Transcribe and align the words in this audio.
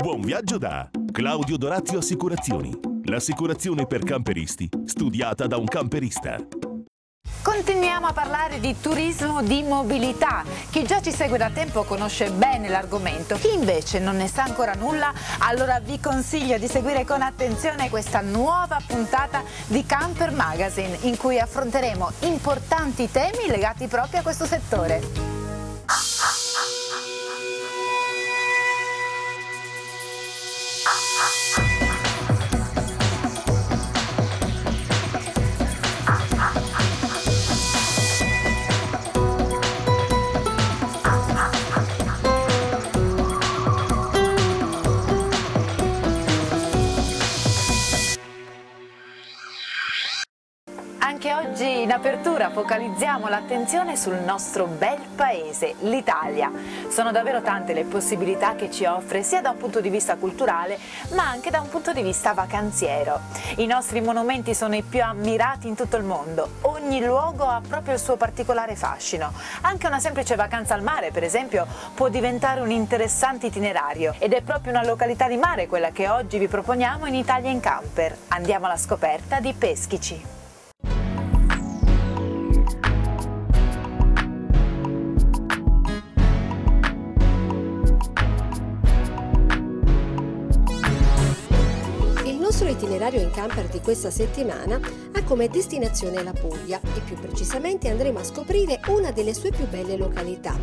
Buon 0.00 0.20
viaggio 0.20 0.58
da 0.58 0.88
Claudio 1.10 1.56
Dorazio 1.56 1.98
Assicurazioni. 1.98 2.70
L'assicurazione 3.06 3.84
per 3.84 4.04
camperisti, 4.04 4.68
studiata 4.84 5.48
da 5.48 5.56
un 5.56 5.64
camperista. 5.64 6.36
Continuiamo 7.42 8.06
a 8.06 8.12
parlare 8.12 8.60
di 8.60 8.76
turismo 8.80 9.42
di 9.42 9.64
mobilità. 9.64 10.44
Chi 10.70 10.84
già 10.84 11.02
ci 11.02 11.10
segue 11.10 11.36
da 11.36 11.50
tempo 11.50 11.82
conosce 11.82 12.30
bene 12.30 12.68
l'argomento, 12.68 13.34
chi 13.38 13.52
invece 13.52 13.98
non 13.98 14.18
ne 14.18 14.28
sa 14.28 14.44
ancora 14.44 14.74
nulla, 14.74 15.12
allora 15.38 15.80
vi 15.80 15.98
consiglio 15.98 16.58
di 16.58 16.68
seguire 16.68 17.04
con 17.04 17.20
attenzione 17.20 17.90
questa 17.90 18.20
nuova 18.20 18.80
puntata 18.86 19.42
di 19.66 19.84
Camper 19.84 20.30
Magazine 20.30 20.96
in 21.00 21.16
cui 21.16 21.40
affronteremo 21.40 22.12
importanti 22.20 23.10
temi 23.10 23.48
legati 23.48 23.88
proprio 23.88 24.20
a 24.20 24.22
questo 24.22 24.44
settore. 24.44 25.37
Oggi 51.20 51.82
in 51.82 51.90
apertura 51.90 52.48
focalizziamo 52.48 53.26
l'attenzione 53.26 53.96
sul 53.96 54.18
nostro 54.24 54.66
bel 54.66 55.00
paese, 55.16 55.74
l'Italia. 55.80 56.48
Sono 56.88 57.10
davvero 57.10 57.42
tante 57.42 57.72
le 57.72 57.82
possibilità 57.82 58.54
che 58.54 58.70
ci 58.70 58.84
offre 58.84 59.24
sia 59.24 59.40
da 59.40 59.50
un 59.50 59.56
punto 59.56 59.80
di 59.80 59.88
vista 59.88 60.14
culturale 60.14 60.78
ma 61.14 61.28
anche 61.28 61.50
da 61.50 61.60
un 61.60 61.68
punto 61.70 61.92
di 61.92 62.02
vista 62.02 62.34
vacanziero. 62.34 63.18
I 63.56 63.66
nostri 63.66 64.00
monumenti 64.00 64.54
sono 64.54 64.76
i 64.76 64.82
più 64.82 65.02
ammirati 65.02 65.66
in 65.66 65.74
tutto 65.74 65.96
il 65.96 66.04
mondo, 66.04 66.50
ogni 66.62 67.04
luogo 67.04 67.42
ha 67.42 67.60
proprio 67.66 67.94
il 67.94 68.00
suo 68.00 68.14
particolare 68.14 68.76
fascino. 68.76 69.32
Anche 69.62 69.88
una 69.88 69.98
semplice 69.98 70.36
vacanza 70.36 70.74
al 70.74 70.82
mare, 70.82 71.10
per 71.10 71.24
esempio, 71.24 71.66
può 71.94 72.08
diventare 72.08 72.60
un 72.60 72.70
interessante 72.70 73.46
itinerario 73.46 74.14
ed 74.20 74.34
è 74.34 74.42
proprio 74.42 74.70
una 74.70 74.84
località 74.84 75.26
di 75.26 75.36
mare 75.36 75.66
quella 75.66 75.90
che 75.90 76.08
oggi 76.08 76.38
vi 76.38 76.46
proponiamo 76.46 77.06
in 77.06 77.16
Italia 77.16 77.50
in 77.50 77.58
camper. 77.58 78.16
Andiamo 78.28 78.66
alla 78.66 78.76
scoperta 78.76 79.40
di 79.40 79.52
Peschici. 79.52 80.36
Itinerario 92.98 93.20
in 93.20 93.30
camper 93.30 93.66
di 93.68 93.80
questa 93.80 94.10
settimana 94.10 94.80
ha 95.12 95.22
come 95.22 95.48
destinazione 95.48 96.22
la 96.24 96.32
Puglia. 96.32 96.80
E 96.96 97.00
più 97.00 97.14
precisamente 97.16 97.88
andremo 97.88 98.18
a 98.18 98.24
scoprire 98.24 98.80
una 98.88 99.12
delle 99.12 99.34
sue 99.34 99.50
più 99.50 99.68
belle 99.68 99.96
località. 99.96 100.56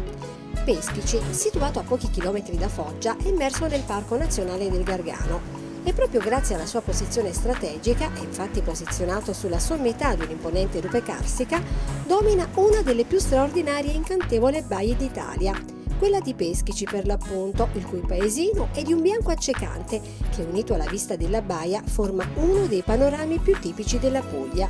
Peschici, 0.65 1.17
situato 1.29 1.79
a 1.79 1.83
pochi 1.83 2.09
chilometri 2.09 2.57
da 2.57 2.67
Foggia, 2.67 3.15
è 3.15 3.27
immerso 3.27 3.67
nel 3.67 3.83
Parco 3.83 4.17
Nazionale 4.17 4.69
del 4.69 4.83
Gargano. 4.83 5.63
E 5.85 5.93
proprio 5.93 6.19
grazie 6.19 6.55
alla 6.55 6.65
sua 6.65 6.81
posizione 6.81 7.31
strategica, 7.31 8.11
infatti 8.19 8.61
posizionato 8.61 9.31
sulla 9.31 9.59
sommità 9.59 10.15
di 10.15 10.23
un'imponente 10.23 10.81
rupe 10.81 11.03
carsica, 11.03 11.61
domina 12.05 12.49
una 12.55 12.81
delle 12.81 13.05
più 13.05 13.19
straordinarie 13.19 13.91
e 13.91 13.95
incantevoli 13.95 14.61
baie 14.63 14.95
d'Italia 14.97 15.74
quella 15.97 16.19
di 16.19 16.33
Peschici 16.33 16.85
per 16.85 17.05
l'appunto, 17.05 17.69
il 17.73 17.85
cui 17.85 18.01
paesino 18.01 18.69
è 18.73 18.81
di 18.81 18.93
un 18.93 19.01
bianco 19.01 19.31
accecante 19.31 20.01
che 20.33 20.43
unito 20.43 20.73
alla 20.73 20.87
vista 20.87 21.15
della 21.15 21.41
baia 21.41 21.81
forma 21.85 22.27
uno 22.35 22.65
dei 22.67 22.81
panorami 22.81 23.39
più 23.39 23.57
tipici 23.59 23.99
della 23.99 24.21
Puglia. 24.21 24.69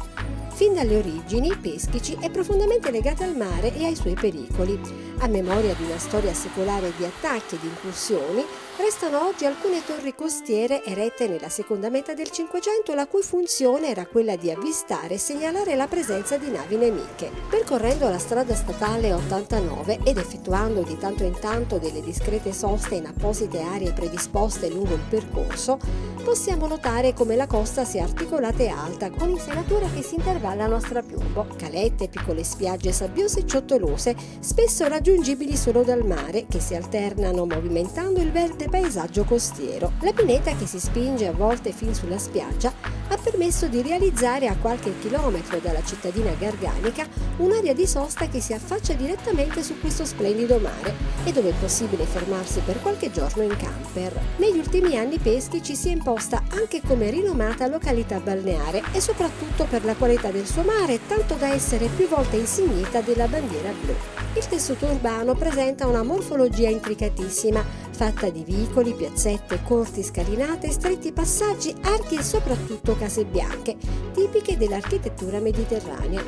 Fin 0.49 0.73
dalle 0.73 0.97
origini, 0.97 1.55
Peschici 1.58 2.17
è 2.19 2.30
profondamente 2.30 2.89
legata 2.89 3.25
al 3.25 3.35
mare 3.35 3.75
e 3.75 3.85
ai 3.85 3.95
suoi 3.95 4.14
pericoli. 4.14 5.05
A 5.20 5.27
memoria 5.27 5.73
di 5.73 5.83
una 5.83 5.98
storia 5.98 6.33
secolare 6.33 6.92
di 6.98 7.05
attacchi 7.05 7.55
e 7.55 7.59
di 7.59 7.67
incursioni, 7.67 8.45
Restano 8.77 9.26
oggi 9.26 9.45
alcune 9.45 9.86
torri 9.86 10.14
costiere 10.14 10.83
erette 10.83 11.30
nella 11.30 11.48
seconda 11.48 11.89
metà 11.89 12.14
del 12.14 12.30
Cinquecento 12.30 12.93
la 12.93 13.08
cui 13.08 13.21
funzione 13.21 13.87
era 13.87 14.05
quella 14.05 14.36
di 14.36 14.52
avvistare 14.52 15.14
e 15.14 15.17
segnalare 15.17 15.76
la 15.76 15.87
presenza 15.87 16.36
di 16.36 16.52
navi 16.52 16.76
nemiche. 16.76 17.31
Percorrendo 17.49 18.09
la 18.09 18.17
strada 18.17 18.53
statale 18.53 19.14
89 19.14 19.99
ed 20.03 20.17
effettuando 20.17 20.81
di 20.81 20.98
tanto 20.98 21.23
in 21.23 21.39
tanto 21.39 21.77
delle 21.77 22.02
discrete 22.02 22.52
soste 22.52 22.95
in 22.95 23.05
apposite 23.05 23.61
aree 23.61 23.93
predisposte 23.93 24.70
lungo 24.70 24.95
il 24.95 25.03
percorso, 25.08 25.80
possiamo 26.21 26.67
notare 26.67 27.14
come 27.14 27.37
la 27.37 27.47
costa 27.47 27.86
sia 27.86 28.03
articolata 28.03 28.61
e 28.61 28.67
alta, 28.67 29.09
con 29.09 29.30
insenature 29.30 29.89
che 29.93 30.02
si 30.02 30.15
intervallano 30.15 30.76
a 30.76 30.80
strapiombo, 30.82 31.47
calette, 31.55 32.09
piccole 32.09 32.43
spiagge 32.43 32.92
sabbiose 32.92 33.39
e 33.39 33.45
ciottolose, 33.45 34.15
spesso 34.39 34.83
raggiungibili 35.05 35.55
solo 35.55 35.83
dal 35.83 36.04
mare, 36.04 36.48
che 36.49 36.60
si 36.60 36.73
alternano 36.73 37.45
movimentando 37.45 38.21
il 38.21 38.32
verde 38.32 38.70
paesaggio 38.70 39.23
costiero. 39.23 39.92
La 40.02 40.11
pineta 40.14 40.55
che 40.55 40.66
si 40.66 40.80
spinge 40.80 41.27
a 41.27 41.32
volte 41.32 41.71
fin 41.71 41.93
sulla 41.93 42.17
spiaggia 42.17 42.73
ha 43.10 43.15
permesso 43.15 43.67
di 43.67 43.83
realizzare 43.83 44.48
a 44.48 44.58
qualche 44.58 44.98
chilometro 44.98 45.60
dalla 45.60 45.83
cittadina 45.83 46.32
garganica 46.32 47.08
un'area 47.38 47.73
di 47.73 47.86
sosta 47.86 48.27
che 48.27 48.42
si 48.42 48.54
affaccia 48.54 48.94
direttamente 48.94 49.61
su 49.61 49.80
questo 49.80 50.05
splendido 50.05 50.58
mare 50.58 50.95
e 51.23 51.32
dove 51.32 51.49
è 51.49 51.54
possibile 51.60 52.05
fermarsi 52.05 52.61
per 52.61 52.82
qualche 52.82 53.11
giorno 53.11 53.44
in 53.44 53.55
camper. 53.55 54.20
Negli 54.38 54.58
ultimi 54.58 54.98
anni 54.98 55.20
Peschi 55.20 55.61
ci 55.61 55.76
si 55.76 55.89
è 55.89 55.92
imposta 55.92 56.42
anche 56.52 56.82
come 56.82 57.10
rinomata 57.10 57.67
località 57.67 58.20
balneare 58.20 58.82
e 58.94 59.00
soprattutto 59.00 59.66
per 59.66 59.83
la 59.86 59.95
qualità 59.95 60.30
del 60.32 60.45
suo 60.45 60.64
mare, 60.64 61.00
tanto 61.08 61.36
da 61.36 61.54
essere 61.54 61.88
più 61.88 62.08
volte 62.08 62.38
insignita 62.38 63.02
della 63.02 63.28
bandiera 63.28 63.72
blu. 63.72 63.94
Il 64.36 64.48
tessuto 64.48 64.86
urbano 64.86 65.33
presenta 65.33 65.88
una 65.88 66.04
morfologia 66.04 66.70
intricatissima, 66.70 67.64
fatta 67.92 68.30
di 68.30 68.44
vicoli, 68.44 68.94
piazzette, 68.94 69.61
corti, 69.64 70.04
scalinate, 70.04 70.72
stretti 70.72 71.14
passaggi, 71.14 71.73
archi 71.83 72.16
e 72.16 72.23
soprattutto 72.23 72.95
case 72.98 73.23
bianche, 73.26 73.77
tipiche 74.14 74.58
dell'architettura 74.58 75.39
mediterranea. 75.39 76.22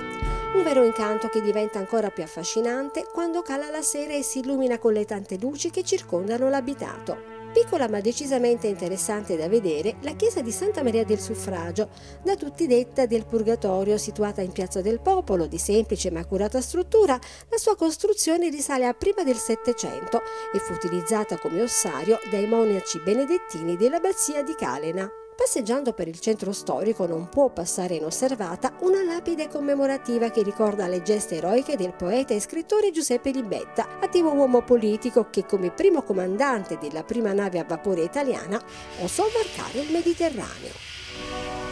Un 0.55 0.63
vero 0.63 0.83
incanto 0.83 1.27
che 1.27 1.41
diventa 1.41 1.77
ancora 1.77 2.09
più 2.09 2.23
affascinante 2.23 3.05
quando 3.11 3.41
cala 3.41 3.69
la 3.69 3.81
sera 3.81 4.13
e 4.13 4.23
si 4.23 4.39
illumina 4.39 4.79
con 4.79 4.93
le 4.93 5.05
tante 5.05 5.37
luci 5.37 5.69
che 5.69 5.83
circondano 5.83 6.49
l'abitato. 6.49 7.36
Piccola 7.59 7.89
ma 7.89 8.01
decisamente 8.01 8.67
interessante 8.67 9.35
da 9.35 9.49
vedere, 9.49 9.95
la 10.01 10.15
chiesa 10.15 10.41
di 10.41 10.51
Santa 10.51 10.83
Maria 10.83 11.03
del 11.03 11.19
Suffragio, 11.19 11.89
da 12.21 12.35
tutti 12.35 12.67
detta 12.67 13.07
del 13.07 13.25
Purgatorio, 13.25 13.97
situata 13.97 14.41
in 14.41 14.51
Piazza 14.51 14.79
del 14.81 14.99
Popolo, 14.99 15.47
di 15.47 15.57
semplice 15.57 16.11
ma 16.11 16.19
accurata 16.19 16.61
struttura, 16.61 17.19
la 17.49 17.57
sua 17.57 17.75
costruzione 17.75 18.49
risale 18.49 18.85
a 18.85 18.93
prima 18.93 19.23
del 19.23 19.37
Settecento 19.37 20.21
e 20.53 20.59
fu 20.59 20.73
utilizzata 20.73 21.39
come 21.39 21.63
ossario 21.63 22.19
dai 22.29 22.45
monaci 22.45 22.99
benedettini 22.99 23.75
dell'abbazia 23.75 24.43
di 24.43 24.53
Calena. 24.53 25.09
Passeggiando 25.37 25.93
per 25.93 26.07
il 26.07 26.19
centro 26.19 26.51
storico 26.51 27.05
non 27.05 27.29
può 27.29 27.49
passare 27.49 27.93
inosservata 27.93 28.73
una 28.79 29.03
lapide 29.03 29.47
commemorativa 29.47 30.31
che 30.31 30.41
ricorda 30.41 30.87
le 30.87 31.03
gesta 31.03 31.35
eroiche 31.35 31.77
del 31.77 31.93
poeta 31.93 32.33
e 32.33 32.39
scrittore 32.39 32.89
Giuseppe 32.89 33.29
Libetta, 33.29 33.99
attivo 33.99 34.33
uomo 34.33 34.63
politico 34.63 35.29
che 35.29 35.45
come 35.45 35.69
primo 35.69 36.01
comandante 36.01 36.79
della 36.81 37.03
prima 37.03 37.33
nave 37.33 37.59
a 37.59 37.65
vapore 37.65 38.01
italiana 38.01 38.59
osò 39.01 39.25
varcare 39.31 39.81
il 39.81 39.91
Mediterraneo. 39.91 41.66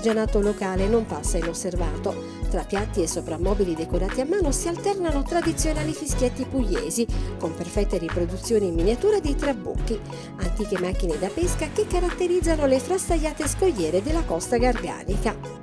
L'artigianato 0.00 0.40
locale 0.40 0.88
non 0.88 1.04
passa 1.04 1.36
inosservato. 1.36 2.38
Tra 2.48 2.64
piatti 2.64 3.02
e 3.02 3.06
soprammobili 3.06 3.74
decorati 3.74 4.22
a 4.22 4.24
mano 4.24 4.50
si 4.50 4.66
alternano 4.66 5.22
tradizionali 5.22 5.92
fischietti 5.92 6.46
pugliesi, 6.46 7.06
con 7.38 7.54
perfette 7.54 7.98
riproduzioni 7.98 8.68
in 8.68 8.74
miniatura 8.74 9.20
di 9.20 9.36
trabucchi, 9.36 10.00
antiche 10.38 10.80
macchine 10.80 11.18
da 11.18 11.28
pesca 11.28 11.68
che 11.72 11.86
caratterizzano 11.86 12.66
le 12.66 12.80
frastagliate 12.80 13.46
scogliere 13.46 14.02
della 14.02 14.24
costa 14.24 14.56
garganica. 14.56 15.59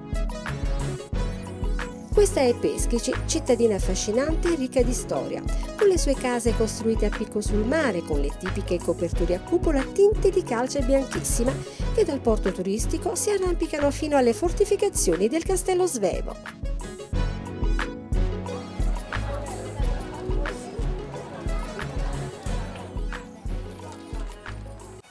Questa 2.17 2.41
è 2.41 2.55
Peschici, 2.55 3.13
cittadina 3.27 3.75
affascinante 3.75 4.51
e 4.51 4.55
ricca 4.55 4.81
di 4.81 4.91
storia, 4.91 5.39
con 5.77 5.87
le 5.87 5.99
sue 5.99 6.15
case 6.15 6.57
costruite 6.57 7.05
a 7.05 7.15
picco 7.15 7.41
sul 7.41 7.63
mare, 7.63 8.01
con 8.01 8.19
le 8.19 8.31
tipiche 8.35 8.79
coperture 8.79 9.35
a 9.35 9.39
cupola 9.39 9.83
tinte 9.83 10.31
di 10.31 10.41
calce 10.41 10.81
bianchissima, 10.81 11.53
che 11.93 12.03
dal 12.03 12.19
porto 12.19 12.51
turistico 12.51 13.13
si 13.13 13.29
arrampicano 13.29 13.91
fino 13.91 14.17
alle 14.17 14.33
fortificazioni 14.33 15.27
del 15.27 15.43
castello 15.43 15.85
Svevo. 15.85 16.35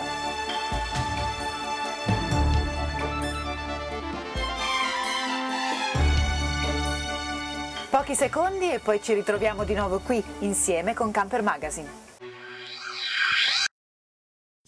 Pochi 7.89 8.15
secondi 8.15 8.71
e 8.71 8.79
poi 8.79 9.03
ci 9.03 9.13
ritroviamo 9.13 9.65
di 9.65 9.73
nuovo 9.73 10.00
qui 10.00 10.23
insieme 10.39 10.94
con 10.94 11.12
Camper 11.12 11.41
Magazine. 11.41 12.11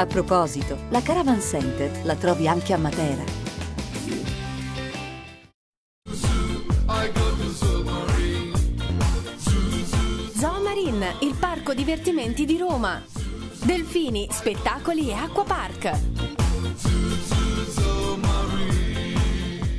A 0.00 0.06
proposito, 0.06 0.78
la 0.88 1.02
Caravan 1.02 1.42
Center 1.42 1.90
la 2.04 2.16
trovi 2.16 2.48
anche 2.48 2.72
a 2.72 2.78
Matera. 2.78 3.22
Zoomarine, 10.34 11.16
il 11.20 11.36
parco 11.38 11.74
divertimenti 11.74 12.46
di 12.46 12.56
Roma. 12.56 13.04
Delfini, 13.62 14.26
spettacoli 14.30 15.10
e 15.10 15.12
acquapark. 15.12 15.92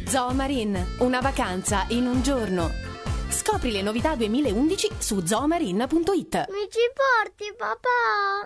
Zoomarine, 0.05 0.85
una 0.99 1.19
vacanza 1.19 1.87
in 1.89 2.05
un 2.05 2.21
giorno. 2.21 2.90
Scopri 3.31 3.71
le 3.71 3.81
novità 3.81 4.15
2011 4.15 4.89
su 4.97 5.25
zoomarine.it. 5.25 6.45
Mi 6.49 6.67
ci 6.69 6.79
porti, 6.93 7.53
papà? 7.57 8.45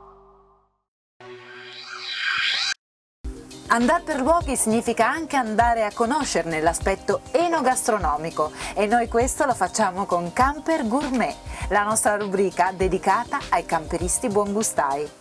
Andare 3.73 4.03
per 4.03 4.19
luoghi 4.19 4.57
significa 4.57 5.09
anche 5.09 5.37
andare 5.37 5.85
a 5.85 5.93
conoscerne 5.93 6.59
l'aspetto 6.59 7.21
enogastronomico 7.31 8.51
e 8.75 8.85
noi 8.85 9.07
questo 9.07 9.45
lo 9.45 9.53
facciamo 9.53 10.05
con 10.05 10.33
Camper 10.33 10.85
Gourmet, 10.85 11.33
la 11.69 11.83
nostra 11.83 12.17
rubrica 12.17 12.73
dedicata 12.75 13.39
ai 13.47 13.63
camperisti 13.63 14.27
buongustai. 14.27 15.20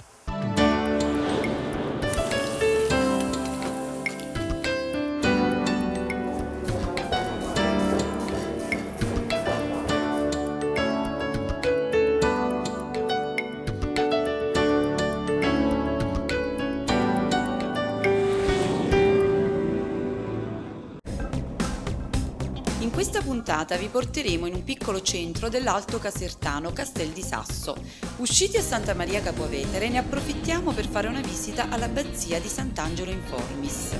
Puntata 23.50 23.76
vi 23.76 23.88
porteremo 23.88 24.46
in 24.46 24.54
un 24.54 24.62
piccolo 24.62 25.02
centro 25.02 25.48
dell'Alto 25.48 25.98
Casertano, 25.98 26.72
Castel 26.72 27.08
di 27.08 27.20
Sasso. 27.20 27.74
Usciti 28.18 28.58
a 28.58 28.62
Santa 28.62 28.94
Maria 28.94 29.20
Capovetere 29.20 29.88
ne 29.88 29.98
approfittiamo 29.98 30.70
per 30.70 30.86
fare 30.86 31.08
una 31.08 31.20
visita 31.20 31.68
all'abbazia 31.68 32.38
di 32.38 32.46
Sant'Angelo 32.46 33.10
in 33.10 33.20
Formis. 33.24 33.96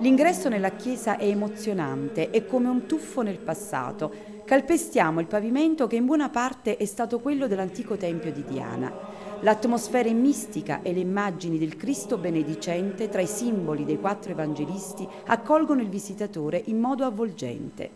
L'ingresso 0.00 0.48
nella 0.48 0.70
chiesa 0.70 1.18
è 1.18 1.26
emozionante, 1.26 2.30
è 2.30 2.46
come 2.46 2.68
un 2.68 2.86
tuffo 2.86 3.20
nel 3.20 3.38
passato. 3.38 4.40
Calpestiamo 4.46 5.20
il 5.20 5.26
pavimento 5.26 5.86
che 5.86 5.96
in 5.96 6.06
buona 6.06 6.30
parte 6.30 6.78
è 6.78 6.86
stato 6.86 7.20
quello 7.20 7.46
dell'antico 7.46 7.98
tempio 7.98 8.32
di 8.32 8.44
Diana. 8.44 9.11
L'atmosfera 9.42 10.08
è 10.08 10.12
mistica 10.12 10.82
e 10.82 10.92
le 10.92 11.00
immagini 11.00 11.58
del 11.58 11.74
Cristo 11.74 12.16
benedicente 12.16 13.08
tra 13.08 13.20
i 13.20 13.26
simboli 13.26 13.84
dei 13.84 13.98
quattro 13.98 14.30
evangelisti 14.30 15.06
accolgono 15.26 15.80
il 15.80 15.88
visitatore 15.88 16.62
in 16.66 16.78
modo 16.78 17.04
avvolgente. 17.04 17.90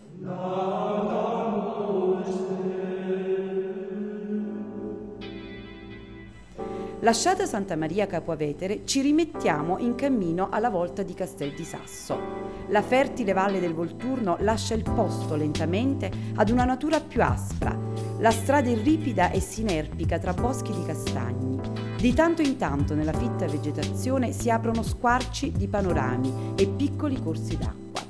Lasciata 7.00 7.46
Santa 7.46 7.76
Maria 7.76 8.08
Capoavetere, 8.08 8.84
ci 8.84 9.00
rimettiamo 9.00 9.78
in 9.78 9.94
cammino 9.94 10.48
alla 10.50 10.70
volta 10.70 11.04
di 11.04 11.14
Castel 11.14 11.54
di 11.54 11.62
Sasso. 11.62 12.18
La 12.70 12.82
fertile 12.82 13.32
valle 13.32 13.60
del 13.60 13.72
Volturno 13.74 14.36
lascia 14.40 14.74
il 14.74 14.82
posto 14.82 15.36
lentamente 15.36 16.10
ad 16.34 16.50
una 16.50 16.64
natura 16.64 16.98
più 16.98 17.22
aspra. 17.22 18.05
La 18.18 18.30
strada 18.30 18.70
è 18.70 18.82
ripida 18.82 19.30
e 19.30 19.40
sinerpica 19.40 20.18
tra 20.18 20.32
boschi 20.32 20.72
di 20.72 20.82
castagni. 20.86 21.60
Di 21.98 22.14
tanto 22.14 22.40
in 22.40 22.56
tanto 22.56 22.94
nella 22.94 23.12
fitta 23.12 23.46
vegetazione 23.46 24.32
si 24.32 24.48
aprono 24.48 24.82
squarci 24.82 25.52
di 25.52 25.68
panorami 25.68 26.54
e 26.56 26.66
piccoli 26.66 27.20
corsi 27.22 27.58
d'acqua. 27.58 28.05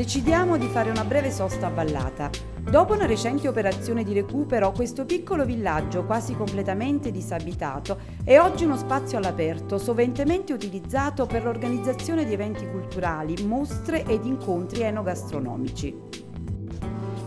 Decidiamo 0.00 0.56
di 0.56 0.66
fare 0.66 0.88
una 0.88 1.04
breve 1.04 1.30
sosta 1.30 1.66
a 1.66 1.70
Vallata. 1.70 2.30
Dopo 2.58 2.94
una 2.94 3.04
recente 3.04 3.46
operazione 3.48 4.02
di 4.02 4.14
recupero, 4.14 4.72
questo 4.72 5.04
piccolo 5.04 5.44
villaggio 5.44 6.06
quasi 6.06 6.34
completamente 6.34 7.10
disabitato 7.10 7.98
è 8.24 8.38
oggi 8.40 8.64
uno 8.64 8.78
spazio 8.78 9.18
all'aperto, 9.18 9.76
soventemente 9.76 10.54
utilizzato 10.54 11.26
per 11.26 11.44
l'organizzazione 11.44 12.24
di 12.24 12.32
eventi 12.32 12.66
culturali, 12.66 13.44
mostre 13.44 14.06
ed 14.06 14.24
incontri 14.24 14.80
enogastronomici. 14.80 15.94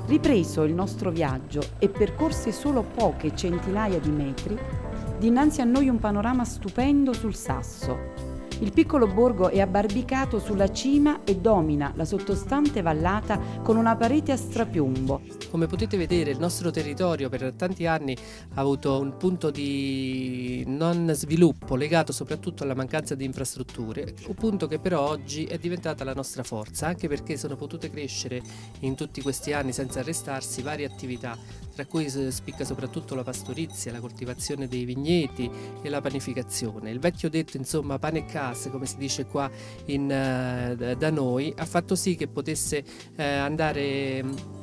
Ripreso 0.08 0.64
il 0.64 0.74
nostro 0.74 1.12
viaggio 1.12 1.62
e 1.78 1.90
percorse 1.90 2.52
solo 2.52 2.82
poche 2.82 3.36
centinaia 3.36 4.00
di 4.00 4.10
metri, 4.10 4.58
dinanzi 5.20 5.62
a 5.62 5.66
noi 5.66 5.90
un 5.90 6.00
panorama 6.00 6.44
stupendo 6.44 7.14
sul 7.14 7.36
Sasso, 7.36 8.23
il 8.64 8.72
piccolo 8.72 9.08
borgo 9.08 9.50
è 9.50 9.60
abbarbicato 9.60 10.40
sulla 10.40 10.72
cima 10.72 11.26
e 11.26 11.36
domina 11.36 11.92
la 11.98 12.06
sottostante 12.06 12.82
vallata 12.82 13.38
con 13.62 13.76
una 13.76 13.98
parete 13.98 14.32
a 14.32 14.38
strapiombo. 14.38 15.22
Come 15.52 15.68
potete 15.68 15.98
vedere 15.98 16.32
il 16.32 16.40
nostro 16.40 16.72
territorio 16.72 17.28
per 17.28 17.54
tanti 17.58 17.86
anni 17.86 18.16
ha 18.54 18.62
avuto 18.62 19.02
un 19.02 19.18
punto 19.18 19.52
di 19.52 20.64
non 20.66 21.12
sviluppo 21.14 21.76
legato 21.76 22.14
soprattutto 22.14 22.64
alla 22.64 22.74
mancanza 22.74 23.16
di 23.16 23.26
infrastrutture, 23.26 24.16
un 24.28 24.36
punto 24.36 24.68
che 24.68 24.80
però 24.80 25.10
oggi 25.10 25.44
è 25.44 25.58
diventata 25.58 26.06
la 26.06 26.14
nostra 26.14 26.44
forza, 26.44 26.88
anche 26.88 27.10
perché 27.10 27.36
sono 27.36 27.58
potute 27.58 27.90
crescere 27.90 28.42
in 28.80 28.96
tutti 28.96 29.22
questi 29.22 29.52
anni 29.52 29.74
senza 29.74 30.00
arrestarsi 30.00 30.62
varie 30.62 30.86
attività, 30.86 31.38
tra 31.74 31.86
cui 31.86 32.10
spicca 32.10 32.64
soprattutto 32.64 33.16
la 33.16 33.24
pastorizia, 33.24 33.92
la 33.92 34.00
coltivazione 34.00 34.68
dei 34.68 34.86
vigneti 34.86 35.50
e 35.82 35.90
la 35.90 36.02
panificazione. 36.02 36.92
Il 36.92 37.00
vecchio 37.00 37.30
detto 37.30 37.58
insomma 37.58 38.00
pane 38.00 38.20
e 38.20 38.26
casse, 38.26 38.70
come 38.70 38.86
si 38.86 38.98
dice 38.98 39.26
qua 39.26 39.50
in, 39.86 40.04
uh, 40.04 40.96
da 40.96 41.10
noi, 41.10 41.54
ha 41.58 41.66
fatto 41.66 41.96
sì 41.96 42.16
che 42.16 42.28
potesse 42.28 42.84
uh, 43.16 43.22
andare 43.22 44.62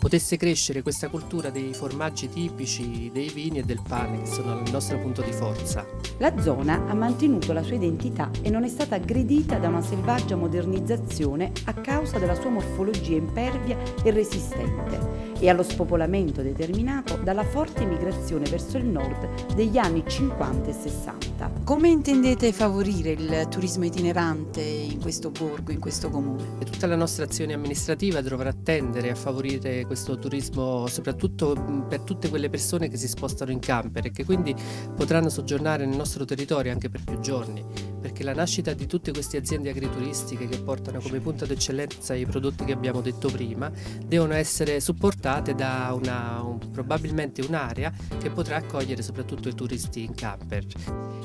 potesse 0.00 0.38
crescere 0.38 0.80
questa 0.80 1.08
cultura 1.08 1.50
dei 1.50 1.74
formaggi 1.74 2.30
tipici, 2.30 3.10
dei 3.12 3.28
vini 3.28 3.58
e 3.58 3.62
del 3.62 3.82
pane, 3.86 4.22
che 4.22 4.26
sono 4.26 4.58
il 4.58 4.70
nostro 4.72 4.98
punto 4.98 5.20
di 5.20 5.30
forza. 5.30 5.86
La 6.16 6.40
zona 6.40 6.86
ha 6.88 6.94
mantenuto 6.94 7.52
la 7.52 7.62
sua 7.62 7.76
identità 7.76 8.30
e 8.40 8.48
non 8.48 8.64
è 8.64 8.68
stata 8.68 8.94
aggredita 8.94 9.58
da 9.58 9.68
una 9.68 9.82
selvaggia 9.82 10.36
modernizzazione 10.36 11.52
a 11.66 11.74
causa 11.74 12.18
della 12.18 12.34
sua 12.34 12.48
morfologia 12.48 13.14
impervia 13.14 13.76
e 14.02 14.10
resistente 14.10 15.30
e 15.38 15.48
allo 15.48 15.62
spopolamento 15.62 16.42
determinato 16.42 17.16
dalla 17.16 17.44
forte 17.44 17.84
migrazione 17.84 18.48
verso 18.48 18.78
il 18.78 18.86
nord 18.86 19.54
degli 19.54 19.76
anni 19.76 20.02
50 20.06 20.68
e 20.68 20.72
60. 20.72 21.52
Come 21.64 21.88
intendete 21.88 22.52
favorire 22.52 23.10
il 23.10 23.46
turismo 23.48 23.84
itinerante 23.84 24.60
in 24.60 25.00
questo 25.00 25.30
borgo, 25.30 25.72
in 25.72 25.78
questo 25.78 26.10
comune? 26.10 26.58
Tutta 26.70 26.86
la 26.86 26.96
nostra 26.96 27.24
azione 27.24 27.54
amministrativa 27.54 28.20
dovrà 28.20 28.52
tendere 28.52 29.10
a 29.10 29.14
favorire 29.14 29.86
questo 29.90 30.16
turismo 30.20 30.86
soprattutto 30.86 31.84
per 31.88 32.02
tutte 32.02 32.28
quelle 32.28 32.48
persone 32.48 32.88
che 32.88 32.96
si 32.96 33.08
spostano 33.08 33.50
in 33.50 33.58
camper 33.58 34.06
e 34.06 34.10
che 34.12 34.24
quindi 34.24 34.54
potranno 34.94 35.28
soggiornare 35.28 35.84
nel 35.84 35.96
nostro 35.96 36.24
territorio 36.24 36.70
anche 36.70 36.88
per 36.88 37.02
più 37.02 37.18
giorni, 37.18 37.64
perché 38.00 38.22
la 38.24 38.34
nascita 38.34 38.72
di 38.72 38.86
tutte 38.86 39.12
queste 39.12 39.36
aziende 39.36 39.70
agrituristiche 39.70 40.48
che 40.48 40.58
portano 40.58 41.00
come 41.00 41.20
punto 41.20 41.46
d'eccellenza 41.46 42.14
i 42.14 42.26
prodotti 42.26 42.64
che 42.64 42.72
abbiamo 42.72 43.00
detto 43.00 43.28
prima 43.30 43.70
devono 44.04 44.34
essere 44.34 44.80
supportate 44.80 45.54
da 45.54 45.92
una, 45.94 46.42
un, 46.42 46.58
probabilmente 46.70 47.42
un'area 47.42 47.92
che 48.18 48.30
potrà 48.30 48.56
accogliere 48.56 49.02
soprattutto 49.02 49.48
i 49.48 49.54
turisti 49.54 50.04
in 50.04 50.14
camper. 50.14 50.64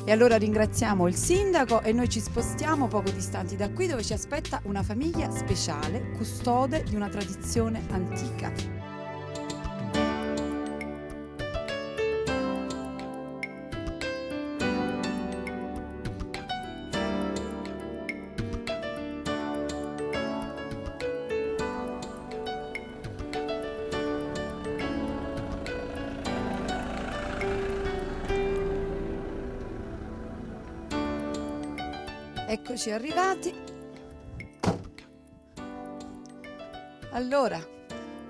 E 0.06 0.12
allora 0.12 0.38
ringraziamo 0.38 1.08
il 1.08 1.16
sindaco 1.16 1.82
e 1.82 1.92
noi 1.92 2.10
ci 2.10 2.20
spostiamo 2.20 2.88
poco 2.88 3.10
distanti 3.12 3.56
da 3.56 3.70
qui 3.72 3.88
dove 3.88 4.04
ci 4.04 4.14
aspetta 4.14 4.62
una 4.66 4.84
famiglia 4.84 5.30
speciale, 5.32 6.12
custode 6.12 6.84
di 6.84 6.96
una 6.96 7.10
tradizione 7.10 7.82
antica. 7.90 8.85
Arrivati. 32.96 33.54
Allora, 37.12 37.60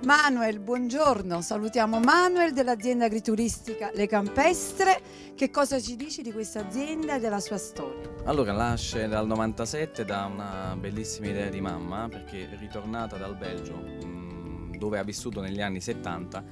Manuel, 0.03 0.60
buongiorno. 0.60 1.41
Salutiamo 1.41 2.00
Manuel 2.00 2.53
dell'azienda 2.53 3.05
agrituristica 3.05 3.89
Le 3.93 4.07
Campestre. 4.07 5.01
Che 5.36 5.50
cosa 5.50 5.79
ci 5.79 5.95
dici 5.95 6.22
di 6.22 6.31
questa 6.31 6.60
azienda 6.60 7.15
e 7.15 7.19
della 7.19 7.39
sua 7.39 7.57
storia? 7.57 8.13
Allora, 8.25 8.51
nasce 8.53 9.07
dal 9.07 9.25
97 9.25 10.05
da 10.05 10.25
una 10.25 10.75
bellissima 10.79 11.27
idea 11.27 11.50
di 11.50 11.62
mamma, 11.62 12.07
perché 12.10 12.48
ritornata 12.60 13.17
dal 13.17 13.36
Belgio, 13.36 13.75
mm, 13.75 14.75
dove 14.75 15.00
ha 15.00 15.03
vissuto 15.03 15.41
negli 15.41 15.62
anni 15.62 15.81
70, 15.81 16.43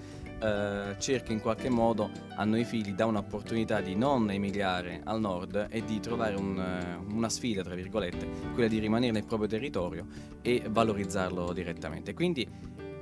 eh, 0.43 0.95
cerca 0.99 1.31
in 1.31 1.39
qualche 1.39 1.69
modo 1.69 2.09
a 2.35 2.43
noi 2.43 2.65
figli 2.65 2.91
dà 2.91 3.05
un'opportunità 3.05 3.79
di 3.79 3.95
non 3.95 4.29
emigrare 4.29 4.99
al 5.05 5.21
nord 5.21 5.67
e 5.69 5.85
di 5.85 6.01
trovare 6.01 6.35
un, 6.35 6.59
eh, 6.59 7.13
una 7.13 7.29
sfida, 7.29 7.63
tra 7.63 7.75
virgolette, 7.75 8.27
quella 8.53 8.67
di 8.67 8.79
rimanere 8.79 9.13
nel 9.13 9.25
proprio 9.25 9.47
territorio 9.47 10.05
e 10.41 10.63
valorizzarlo 10.69 11.53
direttamente. 11.53 12.13
Quindi 12.13 12.45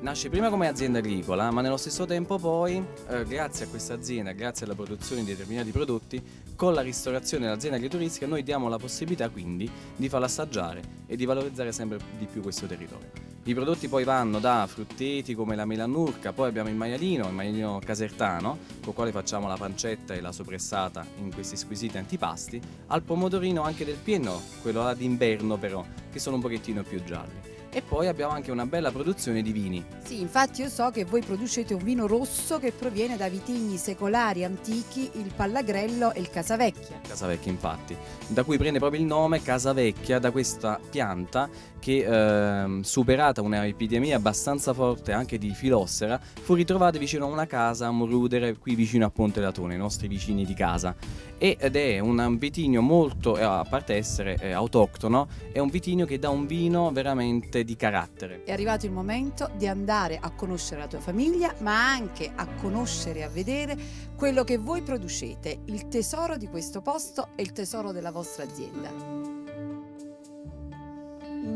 nasce 0.01 0.29
prima 0.29 0.49
come 0.49 0.67
azienda 0.67 0.97
agricola, 0.97 1.51
ma 1.51 1.61
nello 1.61 1.77
stesso 1.77 2.05
tempo 2.05 2.37
poi, 2.37 2.83
eh, 3.07 3.23
grazie 3.25 3.65
a 3.65 3.67
questa 3.67 3.93
azienda, 3.93 4.31
grazie 4.31 4.65
alla 4.65 4.73
produzione 4.73 5.23
di 5.23 5.27
determinati 5.27 5.69
prodotti, 5.71 6.21
con 6.55 6.73
la 6.73 6.81
ristorazione 6.81 7.45
dell'azienda 7.45 7.77
agrituristica 7.77 8.25
noi 8.25 8.43
diamo 8.43 8.67
la 8.67 8.77
possibilità 8.77 9.29
quindi 9.29 9.69
di 9.95 10.09
farla 10.09 10.25
assaggiare 10.25 10.81
e 11.05 11.15
di 11.15 11.25
valorizzare 11.25 11.71
sempre 11.71 11.99
di 12.17 12.25
più 12.25 12.41
questo 12.41 12.65
territorio. 12.65 13.29
I 13.43 13.53
prodotti 13.53 13.87
poi 13.87 14.03
vanno 14.03 14.39
da 14.39 14.67
frutteti 14.67 15.33
come 15.33 15.55
la 15.55 15.65
melanurca, 15.65 16.33
poi 16.33 16.49
abbiamo 16.49 16.69
il 16.69 16.75
maialino, 16.75 17.27
il 17.27 17.33
maialino 17.33 17.79
casertano, 17.83 18.57
con 18.79 18.89
il 18.89 18.93
quale 18.93 19.11
facciamo 19.11 19.47
la 19.47 19.57
pancetta 19.57 20.13
e 20.13 20.21
la 20.21 20.31
sopressata 20.31 21.05
in 21.17 21.33
questi 21.33 21.55
squisiti 21.55 21.97
antipasti, 21.97 22.61
al 22.87 23.01
pomodorino 23.01 23.63
anche 23.63 23.85
del 23.85 23.97
pieno, 23.97 24.39
quello 24.61 24.83
là 24.83 24.93
d'inverno 24.93 25.57
però, 25.57 25.83
che 26.11 26.19
sono 26.19 26.35
un 26.35 26.41
pochettino 26.41 26.83
più 26.83 27.03
gialli 27.03 27.51
e 27.73 27.81
poi 27.81 28.07
abbiamo 28.07 28.33
anche 28.33 28.51
una 28.51 28.65
bella 28.65 28.91
produzione 28.91 29.41
di 29.41 29.51
vini. 29.51 29.83
Sì, 30.03 30.19
infatti 30.19 30.61
io 30.61 30.69
so 30.69 30.89
che 30.89 31.05
voi 31.05 31.21
producete 31.21 31.73
un 31.73 31.83
vino 31.83 32.07
rosso 32.07 32.59
che 32.59 32.71
proviene 32.71 33.17
da 33.17 33.29
vitigni 33.29 33.77
secolari 33.77 34.43
antichi, 34.43 35.09
il 35.13 35.31
Pallagrello 35.35 36.13
e 36.13 36.19
il 36.19 36.29
Casavecchia. 36.29 36.99
Casavecchia 37.07 37.51
infatti, 37.51 37.95
da 38.27 38.43
cui 38.43 38.57
prende 38.57 38.79
proprio 38.79 39.01
il 39.01 39.07
nome 39.07 39.41
Casavecchia 39.41 40.19
da 40.19 40.31
questa 40.31 40.79
pianta 40.89 41.49
che 41.79 42.05
eh, 42.05 42.83
superata 42.83 43.41
un'epidemia 43.41 44.15
abbastanza 44.15 44.71
forte 44.71 45.13
anche 45.13 45.39
di 45.39 45.49
filossera 45.51 46.19
fu 46.19 46.53
ritrovata 46.53 46.99
vicino 46.99 47.25
a 47.25 47.29
una 47.29 47.47
casa 47.47 47.87
a 47.87 47.91
Morudere 47.91 48.55
qui 48.57 48.75
vicino 48.75 49.05
a 49.05 49.09
Ponte 49.09 49.41
Latone, 49.41 49.73
i 49.73 49.77
nostri 49.77 50.07
vicini 50.07 50.45
di 50.45 50.53
casa 50.53 50.95
ed 51.43 51.75
è 51.75 51.97
un 51.97 52.37
vitigno 52.37 52.81
molto, 52.81 53.35
eh, 53.35 53.41
a 53.41 53.65
parte 53.67 53.95
essere 53.95 54.37
eh, 54.39 54.51
autoctono, 54.51 55.27
è 55.51 55.57
un 55.57 55.69
vitigno 55.69 56.05
che 56.05 56.19
dà 56.19 56.29
un 56.29 56.45
vino 56.45 56.91
veramente 56.91 57.60
di 57.63 57.75
carattere. 57.75 58.43
È 58.43 58.51
arrivato 58.51 58.85
il 58.85 58.91
momento 58.91 59.49
di 59.55 59.67
andare 59.67 60.17
a 60.21 60.31
conoscere 60.31 60.81
la 60.81 60.87
tua 60.87 60.99
famiglia, 60.99 61.53
ma 61.59 61.89
anche 61.89 62.31
a 62.33 62.47
conoscere 62.59 63.19
e 63.19 63.23
a 63.23 63.29
vedere 63.29 63.77
quello 64.15 64.43
che 64.43 64.57
voi 64.57 64.81
producete, 64.81 65.61
il 65.65 65.87
tesoro 65.87 66.37
di 66.37 66.47
questo 66.47 66.81
posto 66.81 67.29
e 67.35 67.41
il 67.41 67.51
tesoro 67.51 67.91
della 67.91 68.11
vostra 68.11 68.43
azienda 68.43 69.31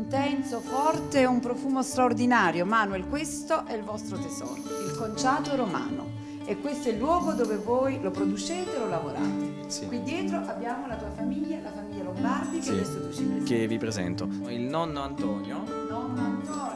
intenso, 0.06 0.60
forte 0.60 1.24
un 1.24 1.40
profumo 1.40 1.82
straordinario. 1.82 2.64
Manuel, 2.64 3.06
questo 3.08 3.66
è 3.66 3.74
il 3.74 3.82
vostro 3.82 4.16
tesoro, 4.18 4.54
il 4.56 4.94
conciato 4.96 5.56
romano. 5.56 6.24
E 6.44 6.56
questo 6.58 6.88
è 6.88 6.92
il 6.92 6.98
luogo 6.98 7.32
dove 7.32 7.56
voi 7.56 8.00
lo 8.00 8.12
producete 8.12 8.76
e 8.76 8.78
lo 8.78 8.88
lavorate. 8.88 9.64
Sì. 9.66 9.86
Qui 9.86 10.00
dietro 10.02 10.38
abbiamo 10.46 10.86
la 10.86 10.94
tua 10.96 11.10
famiglia, 11.10 11.60
la 11.60 11.72
famiglia 11.72 12.04
Lombardi, 12.04 12.60
che 12.60 12.84
sì. 12.84 13.42
Che 13.44 13.66
vi 13.66 13.78
presento. 13.78 14.28
Il 14.46 14.62
nonno 14.62 15.00
Antonio. 15.02 15.85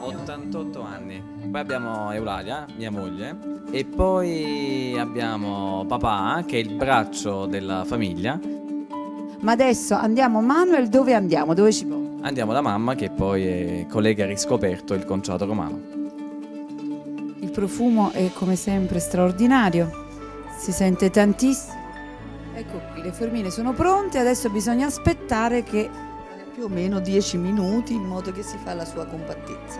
88 0.03 0.81
anni. 0.81 1.23
Poi 1.49 1.59
abbiamo 1.59 2.11
Eulalia, 2.11 2.65
mia 2.75 2.91
moglie. 2.91 3.37
E 3.71 3.85
poi 3.85 4.95
abbiamo 4.97 5.85
papà, 5.87 6.43
che 6.45 6.57
è 6.57 6.59
il 6.59 6.73
braccio 6.75 7.45
della 7.45 7.83
famiglia. 7.85 8.39
Ma 9.39 9.51
adesso 9.51 9.95
andiamo, 9.95 10.41
Manuel, 10.41 10.87
dove 10.87 11.13
andiamo? 11.13 11.53
Dove 11.53 11.71
ci 11.71 11.85
porta? 11.85 12.27
Andiamo 12.27 12.53
da 12.53 12.61
mamma, 12.61 12.95
che 12.95 13.09
poi 13.09 13.45
è 13.45 13.85
collega 13.89 14.25
riscoperto 14.25 14.93
il 14.93 15.05
conciato 15.05 15.45
romano. 15.45 15.79
Il 17.39 17.49
profumo 17.49 18.11
è 18.11 18.29
come 18.33 18.55
sempre 18.55 18.99
straordinario, 18.99 19.89
si 20.57 20.71
sente 20.71 21.09
tantissimo. 21.09 21.79
Ecco 22.53 22.79
qui, 22.93 23.01
le 23.01 23.11
formine 23.11 23.49
sono 23.49 23.73
pronte, 23.73 24.19
adesso 24.19 24.49
bisogna 24.49 24.85
aspettare 24.85 25.63
che 25.63 25.89
più 26.61 26.69
o 26.69 26.73
meno 26.73 26.99
10 26.99 27.37
minuti 27.37 27.95
in 27.95 28.03
modo 28.03 28.31
che 28.31 28.43
si 28.43 28.55
fa 28.63 28.75
la 28.75 28.85
sua 28.85 29.07
compattezza. 29.07 29.79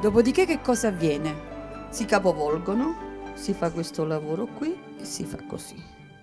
Dopodiché 0.00 0.46
che 0.46 0.60
cosa 0.60 0.86
avviene? 0.86 1.34
Si 1.90 2.04
capovolgono, 2.04 3.32
si 3.34 3.52
fa 3.54 3.72
questo 3.72 4.04
lavoro 4.04 4.46
qui 4.46 4.72
e 5.00 5.04
si 5.04 5.24
fa 5.24 5.38
così. 5.48 5.74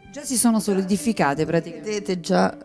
Già 0.09 0.23
si 0.23 0.37
sono 0.37 0.61
solidificate 0.61 1.45
praticamente. 1.45 1.89
Vedete 1.89 2.19
già 2.21 2.57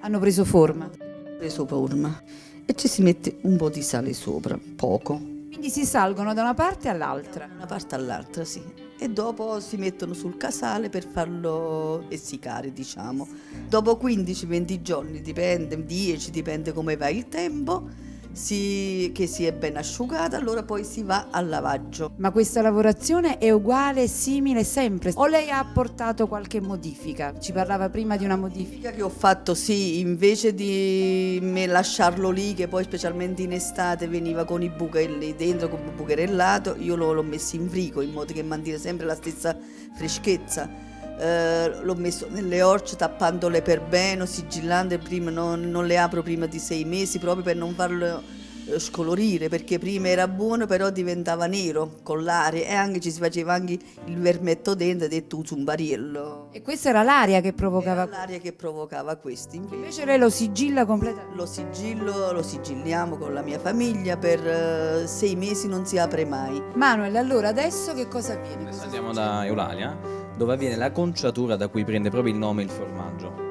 hanno 0.00 0.18
preso 0.18 0.44
forma. 0.44 0.90
Preso 1.38 1.64
forma. 1.64 2.20
E 2.66 2.74
ci 2.74 2.88
si 2.88 3.00
mette 3.00 3.36
un 3.42 3.56
po' 3.56 3.70
di 3.70 3.82
sale 3.82 4.14
sopra, 4.14 4.58
poco 4.74 5.32
quindi 5.64 5.70
si 5.70 5.86
salgono 5.86 6.34
da 6.34 6.42
una 6.42 6.52
parte 6.52 6.90
all'altra. 6.90 7.46
Da 7.46 7.54
una 7.54 7.66
parte 7.66 7.94
all'altra, 7.94 8.44
sì. 8.44 8.60
E 9.04 9.10
dopo 9.10 9.60
si 9.60 9.76
mettono 9.76 10.14
sul 10.14 10.38
casale 10.38 10.88
per 10.88 11.06
farlo 11.06 12.06
essiccare, 12.08 12.72
diciamo. 12.72 13.28
Dopo 13.68 14.00
15-20 14.02 14.80
giorni, 14.80 15.20
dipende, 15.20 15.84
10, 15.84 16.30
dipende 16.30 16.72
come 16.72 16.96
va 16.96 17.10
il 17.10 17.28
tempo 17.28 17.86
si, 18.34 19.10
che 19.14 19.26
si 19.26 19.46
è 19.46 19.52
ben 19.52 19.76
asciugata, 19.76 20.36
allora 20.36 20.62
poi 20.62 20.84
si 20.84 21.02
va 21.02 21.28
al 21.30 21.48
lavaggio. 21.48 22.12
Ma 22.16 22.30
questa 22.30 22.60
lavorazione 22.60 23.38
è 23.38 23.50
uguale, 23.50 24.08
simile 24.08 24.64
sempre? 24.64 25.12
O 25.14 25.26
lei 25.26 25.50
ha 25.50 25.58
apportato 25.58 26.26
qualche 26.26 26.60
modifica? 26.60 27.38
Ci 27.38 27.52
parlava 27.52 27.88
prima 27.88 28.16
di 28.16 28.24
una 28.24 28.36
modifica? 28.36 28.90
che 28.90 29.02
ho 29.02 29.08
fatto, 29.08 29.54
sì, 29.54 30.00
invece 30.00 30.54
di 30.54 31.40
lasciarlo 31.66 32.30
lì, 32.30 32.54
che 32.54 32.68
poi 32.68 32.84
specialmente 32.84 33.42
in 33.42 33.52
estate 33.52 34.08
veniva 34.08 34.44
con 34.44 34.62
i 34.62 34.68
bucherelli 34.68 35.34
dentro, 35.36 35.68
con 35.68 35.80
il 35.84 35.92
bucherellato, 35.92 36.76
io 36.78 36.96
l'ho, 36.96 37.12
l'ho 37.12 37.22
messo 37.22 37.56
in 37.56 37.68
frigo 37.68 38.00
in 38.00 38.10
modo 38.10 38.32
che 38.32 38.42
mantiene 38.42 38.78
sempre 38.78 39.06
la 39.06 39.14
stessa 39.14 39.56
freschezza. 39.94 40.93
Uh, 41.16 41.84
l'ho 41.84 41.94
messo 41.94 42.26
nelle 42.28 42.60
orce 42.62 42.96
tappandole 42.96 43.62
per 43.62 43.80
bene, 43.82 44.26
sigillando 44.26 44.98
prima, 44.98 45.30
non, 45.30 45.70
non, 45.70 45.86
le 45.86 45.96
apro 45.96 46.22
prima 46.22 46.46
di 46.46 46.58
sei 46.58 46.84
mesi 46.84 47.20
proprio 47.20 47.44
per 47.44 47.54
non 47.54 47.72
farlo 47.74 48.20
eh, 48.66 48.78
scolorire 48.78 49.48
perché 49.48 49.78
prima 49.78 50.08
era 50.08 50.26
buono 50.26 50.66
però 50.66 50.88
diventava 50.88 51.46
nero 51.46 51.96
con 52.02 52.24
l'aria 52.24 52.64
e 52.64 52.72
anche 52.72 52.98
ci 52.98 53.10
si 53.10 53.20
faceva 53.20 53.52
anche 53.52 53.78
il 54.06 54.18
vermetto 54.18 54.74
dentro 54.74 55.06
detto 55.06 55.42
un 55.50 55.64
bariello. 55.64 56.48
E 56.50 56.62
questa 56.62 56.88
era 56.88 57.02
l'aria 57.02 57.40
che 57.40 57.52
provocava? 57.52 58.02
Era 58.02 58.10
l'aria 58.10 58.38
che 58.38 58.52
provocava 58.52 59.16
questi. 59.16 59.56
Invece, 59.56 59.74
Invece 59.74 60.04
lei 60.06 60.18
lo 60.18 60.30
sigilla 60.30 60.86
completamente? 60.86 61.36
Lo 61.36 61.46
sigillo, 61.46 62.32
lo 62.32 62.42
sigilliamo 62.42 63.16
con 63.16 63.34
la 63.34 63.42
mia 63.42 63.58
famiglia 63.58 64.16
per 64.16 64.40
uh, 64.40 65.06
sei 65.06 65.36
mesi 65.36 65.68
non 65.68 65.84
si 65.84 65.98
apre 65.98 66.24
mai. 66.24 66.62
Manuel, 66.74 67.16
allora 67.16 67.48
adesso 67.48 67.92
che 67.92 68.08
cosa 68.08 68.32
avviene? 68.32 68.70
Andiamo 68.80 69.12
da 69.12 69.44
Eulalia 69.44 70.23
dove 70.36 70.52
avviene 70.54 70.76
la 70.76 70.90
conciatura 70.90 71.56
da 71.56 71.68
cui 71.68 71.84
prende 71.84 72.10
proprio 72.10 72.32
il 72.32 72.38
nome 72.38 72.62
il 72.62 72.70
formaggio. 72.70 73.42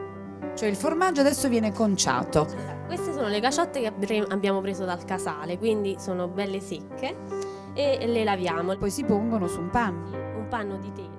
Cioè 0.55 0.69
il 0.69 0.75
formaggio 0.75 1.21
adesso 1.21 1.49
viene 1.49 1.71
conciato. 1.71 2.47
Queste 2.85 3.11
sono 3.11 3.27
le 3.27 3.39
caciotte 3.39 3.81
che 3.81 4.25
abbiamo 4.27 4.61
preso 4.61 4.85
dal 4.85 5.03
casale, 5.03 5.57
quindi 5.57 5.95
sono 5.97 6.27
belle 6.27 6.59
secche 6.59 7.15
e 7.73 8.05
le 8.05 8.23
laviamo. 8.23 8.75
Poi 8.77 8.91
si 8.91 9.03
pongono 9.03 9.47
su 9.47 9.59
un 9.59 9.69
panno. 9.69 10.09
Un 10.11 10.47
panno 10.49 10.77
di 10.77 10.91
tela. 10.91 11.11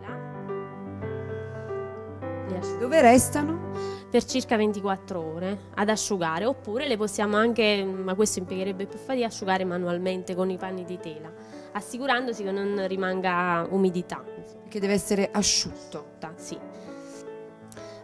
Dove 2.79 3.01
restano? 3.01 3.73
Per 4.09 4.25
circa 4.25 4.57
24 4.57 5.21
ore 5.21 5.59
ad 5.75 5.89
asciugare, 5.89 6.45
oppure 6.45 6.87
le 6.87 6.97
possiamo 6.97 7.37
anche, 7.37 7.85
ma 7.85 8.15
questo 8.15 8.39
impiegherebbe 8.39 8.87
più 8.87 8.99
fatica, 8.99 9.27
asciugare 9.27 9.65
manualmente 9.65 10.37
con 10.37 10.51
i 10.51 10.57
panni 10.57 10.85
di 10.85 10.99
tela, 11.01 11.33
assicurandosi 11.73 12.45
che 12.45 12.53
non 12.53 12.87
rimanga 12.87 13.67
umidità. 13.71 14.23
Che 14.75 14.81
deve 14.81 14.95
essere 14.95 15.29
asciutto. 15.31 16.17
Sì. 16.35 16.59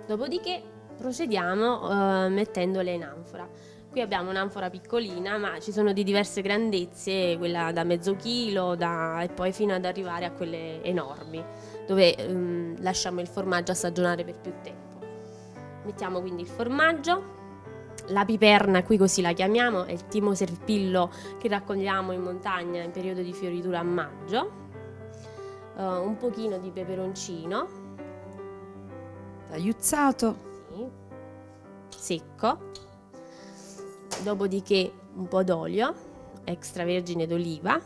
Dopodiché 0.07 0.63
procediamo 0.97 1.91
eh, 1.91 2.29
mettendole 2.29 2.93
in 2.93 3.03
anfora. 3.03 3.49
Qui 3.91 4.01
abbiamo 4.01 4.31
un'anfora 4.31 4.71
piccolina, 4.71 5.37
ma 5.37 5.59
ci 5.59 5.73
sono 5.73 5.93
di 5.93 6.05
diverse 6.05 6.43
grandezze, 6.43 7.35
quella 7.39 7.73
da 7.73 7.83
mezzo 7.83 8.15
chilo 8.15 8.77
da, 8.77 9.21
e 9.21 9.31
poi 9.31 9.51
fino 9.53 9.75
ad 9.75 9.85
arrivare 9.85 10.27
a 10.27 10.31
quelle 10.31 10.81
enormi, 10.85 11.45
dove 11.89 12.15
ehm, 12.15 12.81
lasciamo 12.83 13.21
il 13.21 13.27
formaggio 13.27 13.73
assagionare 13.73 14.23
per 14.23 14.39
più 14.39 14.53
tempo. 14.63 15.05
Mettiamo 15.85 16.21
quindi 16.21 16.43
il 16.43 16.49
formaggio, 16.49 17.39
la 18.11 18.25
piperna, 18.25 18.85
qui 18.85 18.97
così 18.97 19.23
la 19.23 19.33
chiamiamo, 19.33 19.87
è 19.87 19.91
il 19.91 20.07
timo 20.07 20.37
serpillo 20.37 21.11
che 21.37 21.49
raccogliamo 21.49 22.13
in 22.13 22.21
montagna 22.21 22.81
in 22.81 22.93
periodo 22.93 23.23
di 23.23 23.33
fioritura 23.33 23.81
a 23.81 23.83
maggio, 23.83 24.69
uh, 25.77 25.83
un 25.83 26.17
pochino 26.17 26.59
di 26.59 26.71
peperoncino, 26.71 27.69
tagliuzzato, 29.49 30.49
secco, 31.89 32.59
dopodiché 34.23 34.93
un 35.15 35.29
po' 35.29 35.43
d'olio 35.43 35.95
extravergine 36.45 37.27
d'oliva 37.27 37.81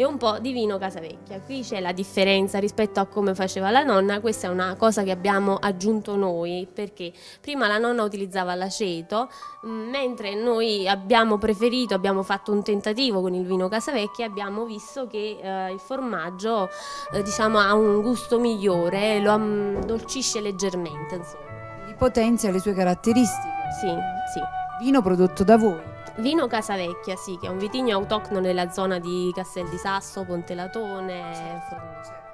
e 0.00 0.04
un 0.04 0.16
po' 0.16 0.38
di 0.38 0.52
vino 0.52 0.78
Casavecchia. 0.78 1.40
Qui 1.40 1.62
c'è 1.62 1.80
la 1.80 1.90
differenza 1.90 2.60
rispetto 2.60 3.00
a 3.00 3.06
come 3.06 3.34
faceva 3.34 3.72
la 3.72 3.82
nonna, 3.82 4.20
questa 4.20 4.46
è 4.46 4.50
una 4.50 4.76
cosa 4.76 5.02
che 5.02 5.10
abbiamo 5.10 5.56
aggiunto 5.56 6.14
noi 6.14 6.68
perché 6.72 7.12
prima 7.40 7.66
la 7.66 7.78
nonna 7.78 8.04
utilizzava 8.04 8.54
l'aceto, 8.54 9.28
mm, 9.66 9.88
mentre 9.90 10.36
noi 10.36 10.88
abbiamo 10.88 11.36
preferito, 11.38 11.94
abbiamo 11.94 12.22
fatto 12.22 12.52
un 12.52 12.62
tentativo 12.62 13.20
con 13.20 13.34
il 13.34 13.44
vino 13.44 13.66
Casavecchia 13.66 14.26
e 14.26 14.28
abbiamo 14.28 14.66
visto 14.66 15.08
che 15.08 15.40
eh, 15.42 15.72
il 15.72 15.80
formaggio 15.80 16.70
eh, 17.12 17.20
diciamo, 17.24 17.58
ha 17.58 17.74
un 17.74 18.00
gusto 18.00 18.38
migliore, 18.38 19.18
lo 19.18 19.32
addolcisce 19.32 20.40
leggermente. 20.40 21.16
Insomma. 21.16 21.96
Potenzia 21.98 22.52
le 22.52 22.60
sue 22.60 22.72
caratteristiche. 22.72 23.56
Sì, 23.80 23.88
sì. 23.88 24.84
Vino 24.84 25.02
prodotto 25.02 25.42
da 25.42 25.56
voi. 25.56 25.96
Vino 26.18 26.48
Casavecchia, 26.48 27.14
sì, 27.14 27.38
che 27.40 27.46
è 27.46 27.50
un 27.50 27.58
vitigno 27.58 27.96
autoctono 27.96 28.40
nella 28.40 28.70
zona 28.70 28.98
di 28.98 29.30
Castel 29.32 29.68
di 29.68 29.76
Sasso, 29.76 30.24
Ponte 30.24 30.54
Latone, 30.54 31.62
Fornice. 31.68 32.27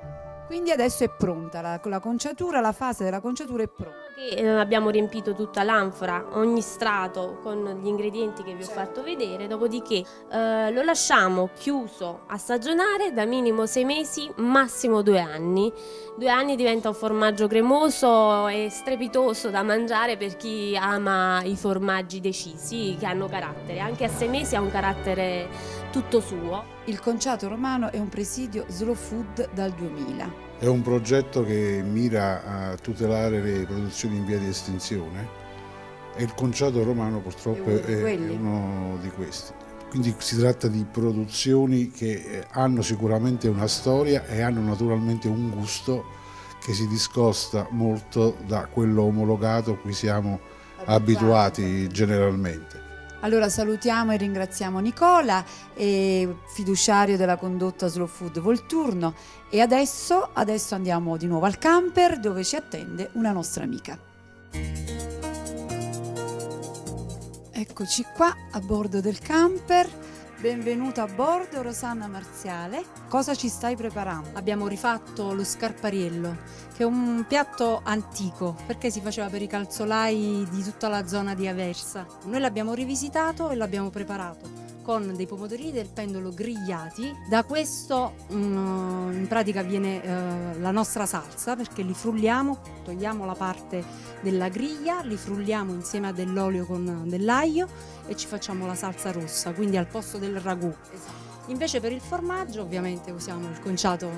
Quindi 0.46 0.70
adesso 0.70 1.04
è 1.04 1.08
pronta 1.08 1.62
la, 1.62 1.80
la, 1.84 2.00
conciatura, 2.00 2.60
la 2.60 2.72
fase 2.72 3.04
della 3.04 3.20
conciatura 3.20 3.62
è 3.62 3.68
pronta. 3.68 4.02
Che, 4.14 4.36
eh, 4.36 4.46
abbiamo 4.46 4.90
riempito 4.90 5.34
tutta 5.34 5.62
l'anfora, 5.62 6.26
ogni 6.32 6.60
strato 6.60 7.38
con 7.42 7.80
gli 7.82 7.86
ingredienti 7.86 8.42
che 8.42 8.54
vi 8.54 8.62
ho 8.62 8.66
fatto 8.66 9.02
vedere, 9.02 9.46
dopodiché 9.46 10.04
eh, 10.30 10.70
lo 10.70 10.82
lasciamo 10.82 11.48
chiuso 11.58 12.20
a 12.26 12.36
stagionare 12.36 13.12
da 13.12 13.24
minimo 13.24 13.66
sei 13.66 13.84
mesi, 13.84 14.30
massimo 14.36 15.02
due 15.02 15.20
anni. 15.20 15.72
Due 16.16 16.28
anni 16.28 16.56
diventa 16.56 16.88
un 16.88 16.94
formaggio 16.94 17.48
cremoso 17.48 18.46
e 18.46 18.68
strepitoso 18.70 19.50
da 19.50 19.62
mangiare 19.62 20.16
per 20.16 20.36
chi 20.36 20.76
ama 20.78 21.42
i 21.42 21.56
formaggi 21.56 22.20
decisi 22.20 22.96
che 22.98 23.06
hanno 23.06 23.26
carattere. 23.26 23.80
Anche 23.80 24.04
a 24.04 24.08
sei 24.08 24.28
mesi 24.28 24.54
ha 24.54 24.60
un 24.60 24.70
carattere 24.70 25.48
tutto 25.94 26.20
suo. 26.20 26.64
Il 26.86 26.98
conciato 26.98 27.46
romano 27.46 27.92
è 27.92 28.00
un 28.00 28.08
presidio 28.08 28.64
slow 28.66 28.94
food 28.94 29.50
dal 29.52 29.70
2000. 29.70 30.34
È 30.58 30.66
un 30.66 30.82
progetto 30.82 31.44
che 31.44 31.84
mira 31.88 32.42
a 32.70 32.74
tutelare 32.74 33.40
le 33.40 33.64
produzioni 33.64 34.16
in 34.16 34.24
via 34.24 34.38
di 34.38 34.48
estinzione 34.48 35.28
e 36.16 36.24
il 36.24 36.34
conciato 36.34 36.82
romano 36.82 37.20
purtroppo 37.20 37.68
è 37.68 37.94
uno, 37.94 38.06
è 38.08 38.30
uno 38.32 38.98
di 39.00 39.08
questi. 39.10 39.52
Quindi 39.88 40.12
si 40.18 40.36
tratta 40.36 40.66
di 40.66 40.84
produzioni 40.84 41.92
che 41.92 42.10
eh, 42.10 42.46
hanno 42.50 42.82
sicuramente 42.82 43.46
una 43.46 43.68
storia 43.68 44.26
e 44.26 44.42
hanno 44.42 44.62
naturalmente 44.62 45.28
un 45.28 45.48
gusto 45.50 46.06
che 46.60 46.72
si 46.72 46.88
discosta 46.88 47.68
molto 47.70 48.36
da 48.48 48.66
quello 48.66 49.02
omologato 49.02 49.70
a 49.70 49.76
cui 49.76 49.92
siamo 49.92 50.40
abituati 50.86 51.86
generalmente. 51.88 52.83
Allora 53.24 53.48
salutiamo 53.48 54.12
e 54.12 54.18
ringraziamo 54.18 54.80
Nicola, 54.80 55.42
fiduciario 55.74 57.16
della 57.16 57.38
condotta 57.38 57.86
Slow 57.86 58.06
Food 58.06 58.38
Volturno 58.38 59.14
e 59.48 59.62
adesso, 59.62 60.28
adesso 60.34 60.74
andiamo 60.74 61.16
di 61.16 61.26
nuovo 61.26 61.46
al 61.46 61.56
camper 61.56 62.20
dove 62.20 62.44
ci 62.44 62.54
attende 62.54 63.08
una 63.14 63.32
nostra 63.32 63.64
amica. 63.64 63.98
Eccoci 67.50 68.04
qua 68.14 68.36
a 68.50 68.60
bordo 68.60 69.00
del 69.00 69.18
camper. 69.18 70.03
Benvenuta 70.44 71.04
a 71.04 71.06
bordo 71.06 71.62
Rosanna 71.62 72.06
Marziale. 72.06 72.84
Cosa 73.08 73.34
ci 73.34 73.48
stai 73.48 73.76
preparando? 73.76 74.28
Abbiamo 74.34 74.68
rifatto 74.68 75.32
lo 75.32 75.42
scarpariello, 75.42 76.36
che 76.76 76.82
è 76.82 76.86
un 76.86 77.24
piatto 77.26 77.80
antico 77.82 78.54
perché 78.66 78.90
si 78.90 79.00
faceva 79.00 79.30
per 79.30 79.40
i 79.40 79.46
calzolai 79.46 80.46
di 80.50 80.62
tutta 80.62 80.88
la 80.88 81.06
zona 81.06 81.34
di 81.34 81.48
Aversa. 81.48 82.06
Noi 82.24 82.40
l'abbiamo 82.40 82.74
rivisitato 82.74 83.48
e 83.48 83.54
l'abbiamo 83.54 83.88
preparato 83.88 84.63
con 84.84 85.14
dei 85.16 85.26
pomodorini 85.26 85.72
del 85.72 85.88
pendolo 85.88 86.30
grigliati. 86.30 87.10
Da 87.26 87.42
questo 87.42 88.14
um, 88.28 89.10
in 89.12 89.26
pratica 89.26 89.62
viene 89.62 89.96
uh, 89.96 90.60
la 90.60 90.70
nostra 90.70 91.06
salsa 91.06 91.56
perché 91.56 91.82
li 91.82 91.94
frulliamo, 91.94 92.58
togliamo 92.84 93.24
la 93.24 93.34
parte 93.34 93.82
della 94.20 94.48
griglia, 94.48 95.00
li 95.02 95.16
frulliamo 95.16 95.72
insieme 95.72 96.08
a 96.08 96.12
dell'olio 96.12 96.66
con 96.66 97.04
dell'aglio 97.06 97.66
e 98.06 98.14
ci 98.14 98.26
facciamo 98.26 98.66
la 98.66 98.74
salsa 98.74 99.10
rossa, 99.10 99.52
quindi 99.52 99.78
al 99.78 99.86
posto 99.86 100.18
del 100.18 100.38
ragù. 100.38 100.72
Esatto. 100.92 101.22
Invece 101.46 101.80
per 101.80 101.92
il 101.92 102.00
formaggio 102.00 102.62
ovviamente 102.62 103.10
usiamo 103.10 103.48
il 103.48 103.60
conciato, 103.60 104.08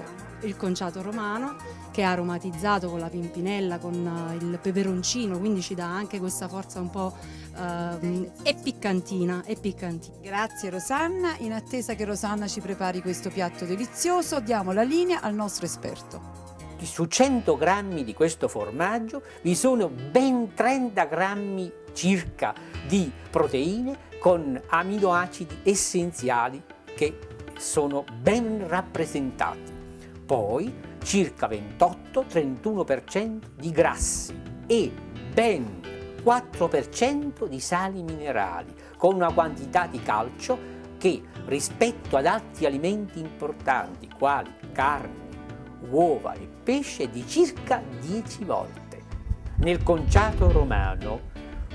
il 0.42 0.56
conciato 0.56 1.02
romano 1.02 1.56
che 1.96 2.02
è 2.02 2.04
aromatizzato 2.04 2.90
con 2.90 2.98
la 2.98 3.08
pimpinella, 3.08 3.78
con 3.78 3.94
uh, 3.94 4.34
il 4.34 4.58
peperoncino, 4.60 5.38
quindi 5.38 5.62
ci 5.62 5.74
dà 5.74 5.86
anche 5.86 6.18
questa 6.18 6.46
forza 6.46 6.78
un 6.78 6.90
po' 6.90 7.16
uh, 7.54 8.30
e 8.42 8.54
piccantina, 8.62 9.42
e 9.46 9.56
piccantina. 9.56 10.16
Grazie 10.20 10.68
Rosanna, 10.68 11.36
in 11.38 11.54
attesa 11.54 11.94
che 11.94 12.04
Rosanna 12.04 12.48
ci 12.48 12.60
prepari 12.60 13.00
questo 13.00 13.30
piatto 13.30 13.64
delizioso 13.64 14.40
diamo 14.40 14.72
la 14.72 14.82
linea 14.82 15.22
al 15.22 15.32
nostro 15.32 15.64
esperto. 15.64 16.20
Su 16.82 17.06
100 17.06 17.56
grammi 17.56 18.04
di 18.04 18.12
questo 18.12 18.46
formaggio 18.46 19.22
vi 19.40 19.54
sono 19.54 19.88
ben 19.88 20.52
30 20.52 21.02
grammi 21.06 21.72
circa 21.94 22.52
di 22.86 23.10
proteine 23.30 23.96
con 24.18 24.60
aminoacidi 24.68 25.60
essenziali 25.62 26.62
che 26.94 27.18
sono 27.56 28.04
ben 28.20 28.68
rappresentati. 28.68 29.72
Poi 30.26 30.95
circa 31.06 31.48
28-31% 31.48 33.38
di 33.54 33.70
grassi 33.70 34.36
e 34.66 34.92
ben 35.32 35.80
4% 36.20 37.46
di 37.46 37.60
sali 37.60 38.02
minerali, 38.02 38.74
con 38.96 39.14
una 39.14 39.32
quantità 39.32 39.86
di 39.86 40.00
calcio 40.02 40.58
che 40.98 41.22
rispetto 41.44 42.16
ad 42.16 42.26
altri 42.26 42.66
alimenti 42.66 43.20
importanti 43.20 44.08
quali 44.18 44.50
carne, 44.72 45.28
uova 45.90 46.32
e 46.32 46.48
pesce 46.64 47.04
è 47.04 47.08
di 47.08 47.24
circa 47.24 47.80
10 48.00 48.44
volte. 48.44 49.02
Nel 49.58 49.84
conciato 49.84 50.50
romano 50.50 51.20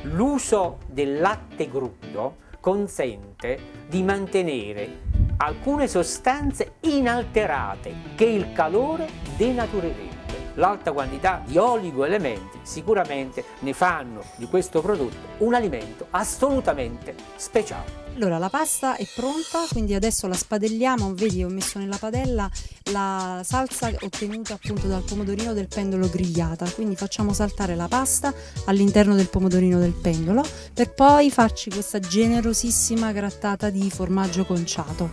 l'uso 0.02 0.80
del 0.88 1.22
latte 1.22 1.70
crudo 1.70 2.40
consente 2.60 3.58
di 3.88 4.04
mantenere 4.04 5.21
alcune 5.44 5.88
sostanze 5.88 6.74
inalterate 6.82 7.96
che 8.16 8.26
il 8.26 8.52
calore 8.54 9.08
denaturerebbe. 9.38 10.20
L'alta 10.56 10.92
quantità 10.92 11.42
di 11.44 11.58
oligoelementi 11.58 12.60
sicuramente 12.62 13.44
ne 13.60 13.74
fanno 13.74 14.22
di 14.36 14.46
questo 14.46 14.82
prodotto 14.82 15.30
un 15.40 15.56
alimento 15.56 16.08
assolutamente 16.12 17.16
speciale. 17.38 18.01
Allora, 18.16 18.38
la 18.38 18.50
pasta 18.50 18.98
è 18.98 19.08
pronta, 19.16 19.66
quindi 19.72 19.96
adesso 19.96 20.28
la 20.28 20.36
spadelliamo. 20.36 21.16
Vedi, 21.16 21.44
ho 21.44 21.50
messo 21.50 21.80
nella 21.80 21.98
padella 21.98 22.50
la 22.92 23.42
salsa 23.44 23.90
ottenuta 24.02 24.54
appunto 24.54 24.88
dal 24.88 25.02
pomodorino 25.02 25.54
del 25.54 25.68
pendolo 25.68 26.10
grigliata. 26.10 26.70
Quindi 26.70 26.96
facciamo 26.96 27.34
saltare 27.34 27.74
la 27.74 27.88
pasta 27.88 28.34
all'interno 28.66 29.16
del 29.16 29.30
pomodorino 29.30 29.80
del 29.80 29.94
pendolo 29.94 30.44
per 30.74 30.94
poi 30.94 31.32
farci 31.32 31.70
questa 31.70 32.00
generosissima 32.00 33.12
grattata 33.12 33.70
di 33.70 33.90
formaggio 33.90 34.46
conciato. 34.46 35.10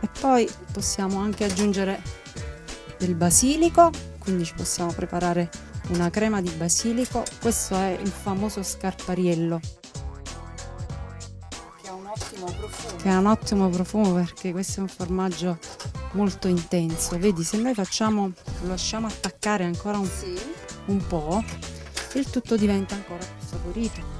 E 0.00 0.08
poi 0.18 0.48
possiamo 0.72 1.18
anche 1.18 1.44
aggiungere 1.44 2.00
del 2.96 3.14
basilico, 3.16 3.90
quindi 4.18 4.44
ci 4.44 4.54
possiamo 4.54 4.92
preparare 4.92 5.50
una 5.88 6.10
crema 6.10 6.40
di 6.40 6.50
basilico. 6.50 7.24
Questo 7.40 7.74
è 7.74 7.98
il 8.00 8.10
famoso 8.10 8.62
scarpariello 8.62 9.79
che 13.00 13.08
ha 13.08 13.18
un 13.18 13.26
ottimo 13.26 13.68
profumo 13.68 14.14
perché 14.14 14.50
questo 14.52 14.80
è 14.80 14.82
un 14.82 14.88
formaggio 14.88 15.58
molto 16.12 16.48
intenso. 16.48 17.16
Vedi, 17.18 17.44
se 17.44 17.58
noi 17.58 17.74
facciamo, 17.74 18.32
lo 18.62 18.68
lasciamo 18.68 19.06
attaccare 19.06 19.64
ancora 19.64 19.98
un, 19.98 20.06
sì. 20.06 20.36
un 20.86 21.06
po', 21.06 21.42
il 22.14 22.28
tutto 22.28 22.56
diventa 22.56 22.94
ancora 22.94 23.18
più 23.18 23.46
saporito. 23.46 24.18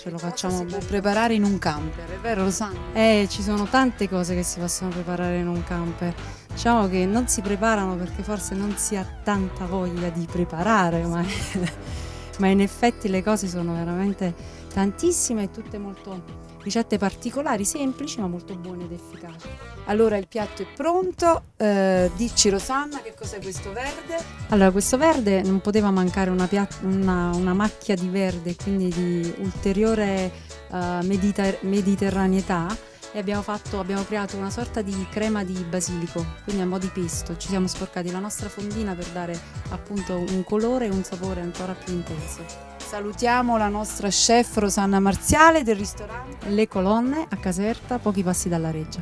Ce 0.00 0.08
lo 0.08 0.18
facciamo 0.18 0.64
preparare 0.86 1.34
in 1.34 1.44
un 1.44 1.58
camper, 1.58 2.10
è 2.10 2.18
vero 2.18 2.44
Rosanna? 2.44 2.78
Eh, 2.94 3.26
ci 3.28 3.42
sono 3.42 3.66
tante 3.66 4.08
cose 4.08 4.34
che 4.34 4.42
si 4.42 4.58
possono 4.58 4.90
preparare 4.90 5.38
in 5.38 5.46
un 5.46 5.62
camper. 5.62 6.14
Diciamo 6.48 6.88
che 6.88 7.04
non 7.04 7.28
si 7.28 7.42
preparano 7.42 7.96
perché 7.96 8.22
forse 8.22 8.54
non 8.54 8.76
si 8.78 8.96
ha 8.96 9.06
tanta 9.22 9.66
voglia 9.66 10.08
di 10.08 10.26
preparare, 10.30 11.04
ma, 11.04 11.22
ma 12.38 12.46
in 12.46 12.60
effetti 12.60 13.08
le 13.08 13.22
cose 13.22 13.46
sono 13.46 13.74
veramente 13.74 14.34
tantissime 14.72 15.44
e 15.44 15.50
tutte 15.50 15.76
molto 15.78 16.48
ricette 16.62 16.98
particolari, 16.98 17.64
semplici 17.64 18.20
ma 18.20 18.26
molto 18.26 18.54
buone 18.54 18.84
ed 18.84 18.92
efficaci. 18.92 19.48
Allora 19.86 20.16
il 20.16 20.28
piatto 20.28 20.62
è 20.62 20.66
pronto, 20.74 21.42
eh, 21.56 22.10
dici 22.14 22.48
Rosanna 22.48 23.00
che 23.00 23.14
cos'è 23.14 23.40
questo 23.40 23.72
verde? 23.72 24.16
Allora 24.48 24.70
questo 24.70 24.96
verde 24.96 25.42
non 25.42 25.60
poteva 25.60 25.90
mancare 25.90 26.30
una, 26.30 26.46
piat- 26.46 26.80
una, 26.82 27.30
una 27.34 27.54
macchia 27.54 27.94
di 27.94 28.08
verde, 28.08 28.54
quindi 28.54 28.88
di 28.88 29.34
ulteriore 29.38 30.30
uh, 30.68 31.04
mediter- 31.04 31.62
mediterraneità 31.62 32.88
e 33.12 33.18
abbiamo, 33.18 33.42
fatto, 33.42 33.80
abbiamo 33.80 34.04
creato 34.04 34.36
una 34.36 34.50
sorta 34.50 34.82
di 34.82 35.06
crema 35.10 35.42
di 35.42 35.64
basilico, 35.68 36.24
quindi 36.44 36.62
a 36.62 36.66
mo' 36.66 36.78
di 36.78 36.90
pesto. 36.92 37.36
Ci 37.36 37.48
siamo 37.48 37.66
sporcati 37.66 38.10
la 38.10 38.20
nostra 38.20 38.48
fondina 38.48 38.94
per 38.94 39.06
dare 39.06 39.38
appunto 39.70 40.16
un 40.16 40.44
colore 40.44 40.86
e 40.86 40.90
un 40.90 41.02
sapore 41.02 41.40
ancora 41.40 41.72
più 41.72 41.92
intenso. 41.92 42.69
Salutiamo 42.90 43.56
la 43.56 43.68
nostra 43.68 44.08
chef 44.08 44.56
Rosanna 44.56 44.98
Marziale 44.98 45.62
del 45.62 45.76
ristorante 45.76 46.48
Le 46.48 46.66
Colonne 46.66 47.24
a 47.30 47.36
Caserta, 47.36 48.00
pochi 48.00 48.24
passi 48.24 48.48
dalla 48.48 48.72
Reggia. 48.72 49.00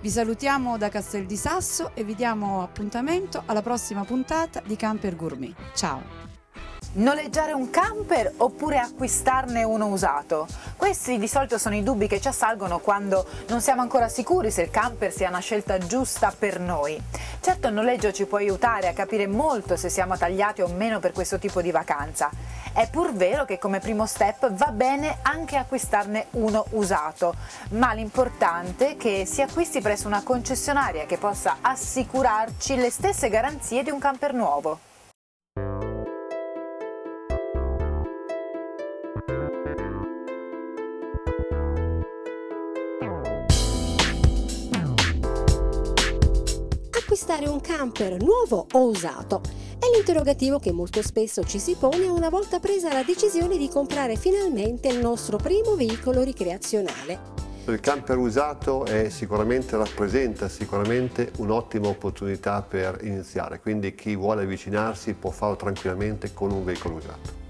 Vi 0.00 0.08
salutiamo 0.08 0.78
da 0.78 0.88
Castel 0.88 1.26
di 1.26 1.34
Sasso 1.34 1.90
e 1.94 2.04
vi 2.04 2.14
diamo 2.14 2.62
appuntamento 2.62 3.42
alla 3.46 3.62
prossima 3.62 4.04
puntata 4.04 4.62
di 4.64 4.76
Camper 4.76 5.16
Gourmet. 5.16 5.52
Ciao! 5.74 6.31
Noleggiare 6.94 7.54
un 7.54 7.70
camper 7.70 8.34
oppure 8.36 8.76
acquistarne 8.76 9.64
uno 9.64 9.86
usato? 9.86 10.46
Questi 10.76 11.16
di 11.16 11.26
solito 11.26 11.56
sono 11.56 11.74
i 11.74 11.82
dubbi 11.82 12.06
che 12.06 12.20
ci 12.20 12.28
assalgono 12.28 12.80
quando 12.80 13.26
non 13.48 13.62
siamo 13.62 13.80
ancora 13.80 14.10
sicuri 14.10 14.50
se 14.50 14.60
il 14.60 14.70
camper 14.70 15.10
sia 15.10 15.30
una 15.30 15.38
scelta 15.38 15.78
giusta 15.78 16.34
per 16.38 16.60
noi. 16.60 17.00
Certo 17.40 17.68
il 17.68 17.72
noleggio 17.72 18.12
ci 18.12 18.26
può 18.26 18.36
aiutare 18.36 18.88
a 18.88 18.92
capire 18.92 19.26
molto 19.26 19.74
se 19.76 19.88
siamo 19.88 20.18
tagliati 20.18 20.60
o 20.60 20.68
meno 20.68 21.00
per 21.00 21.12
questo 21.12 21.38
tipo 21.38 21.62
di 21.62 21.70
vacanza. 21.70 22.28
È 22.74 22.86
pur 22.90 23.14
vero 23.14 23.46
che 23.46 23.58
come 23.58 23.78
primo 23.78 24.04
step 24.04 24.52
va 24.52 24.70
bene 24.70 25.20
anche 25.22 25.56
acquistarne 25.56 26.26
uno 26.32 26.66
usato, 26.72 27.34
ma 27.70 27.94
l'importante 27.94 28.90
è 28.90 28.96
che 28.98 29.24
si 29.24 29.40
acquisti 29.40 29.80
presso 29.80 30.08
una 30.08 30.22
concessionaria 30.22 31.06
che 31.06 31.16
possa 31.16 31.56
assicurarci 31.62 32.76
le 32.76 32.90
stesse 32.90 33.30
garanzie 33.30 33.82
di 33.82 33.88
un 33.88 33.98
camper 33.98 34.34
nuovo. 34.34 34.90
Acquistare 47.32 47.48
un 47.48 47.60
camper 47.60 48.22
nuovo 48.22 48.66
o 48.72 48.88
usato? 48.88 49.40
È 49.78 49.86
l'interrogativo 49.94 50.58
che 50.58 50.70
molto 50.70 51.02
spesso 51.02 51.42
ci 51.44 51.58
si 51.58 51.76
pone 51.78 52.06
una 52.06 52.28
volta 52.28 52.60
presa 52.60 52.92
la 52.92 53.02
decisione 53.02 53.56
di 53.56 53.68
comprare 53.68 54.16
finalmente 54.16 54.88
il 54.88 54.98
nostro 54.98 55.38
primo 55.38 55.74
veicolo 55.74 56.22
ricreazionale. 56.22 57.30
Il 57.66 57.80
camper 57.80 58.18
usato 58.18 58.84
sicuramente, 59.08 59.76
rappresenta 59.76 60.48
sicuramente 60.48 61.32
un'ottima 61.38 61.88
opportunità 61.88 62.60
per 62.60 62.98
iniziare, 63.02 63.60
quindi 63.60 63.94
chi 63.94 64.14
vuole 64.14 64.42
avvicinarsi 64.42 65.14
può 65.14 65.30
farlo 65.30 65.56
tranquillamente 65.56 66.34
con 66.34 66.50
un 66.50 66.64
veicolo 66.64 66.96
usato. 66.96 67.41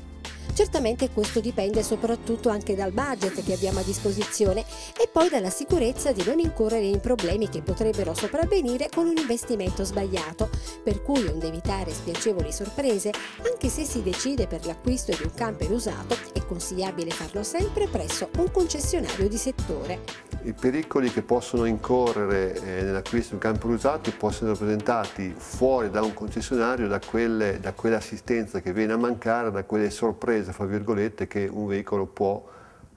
Certamente 0.62 1.11
questo 1.11 1.40
dipende 1.40 1.83
soprattutto 1.83 2.48
anche 2.48 2.77
dal 2.77 2.92
budget 2.92 3.42
che 3.42 3.53
abbiamo 3.53 3.81
a 3.81 3.83
disposizione 3.83 4.61
e 4.96 5.09
poi 5.11 5.29
dalla 5.29 5.51
sicurezza 5.51 6.12
di 6.12 6.22
non 6.25 6.38
incorrere 6.38 6.85
in 6.85 7.01
problemi 7.01 7.48
che 7.48 7.62
potrebbero 7.62 8.14
sopravvenire 8.14 8.88
con 8.88 9.09
un 9.09 9.16
investimento 9.16 9.83
sbagliato, 9.83 10.48
per 10.85 11.03
cui 11.03 11.27
onde 11.27 11.48
evitare 11.48 11.90
spiacevoli 11.90 12.53
sorprese, 12.53 13.11
anche 13.44 13.68
se 13.68 13.83
si 13.83 14.05
decide 14.05 14.46
per 14.46 14.64
l'acquisto 14.64 15.11
di 15.11 15.25
un 15.25 15.35
camper 15.35 15.72
usato, 15.72 16.16
è 16.33 16.46
consigliabile 16.46 17.11
farlo 17.11 17.42
sempre 17.42 17.88
presso 17.88 18.29
un 18.37 18.53
concessionario 18.53 19.29
di 19.29 19.38
settore. 19.38 20.31
I 20.44 20.53
pericoli 20.55 21.11
che 21.12 21.22
possono 21.22 21.66
incorrere 21.66 22.55
eh, 22.55 22.83
nell'acquisto 22.83 23.29
di 23.29 23.35
un 23.35 23.38
camper 23.38 23.70
usato 23.70 24.12
possono 24.16 24.51
essere 24.51 24.70
rappresentati 24.70 25.33
fuori 25.37 25.88
da 25.88 26.03
un 26.03 26.12
concessionario 26.14 26.88
da, 26.88 26.98
quelle, 26.98 27.59
da 27.61 27.72
quell'assistenza 27.72 28.61
che 28.61 28.72
viene 28.72 28.92
a 28.92 28.96
mancare, 28.96 29.53
da 29.53 29.62
quelle 29.62 29.90
sorprese, 29.90 30.52
fra 30.53 30.67
virgolette, 30.67 31.27
che 31.27 31.49
un 31.51 31.67
veicolo 31.67 32.07
può 32.07 32.43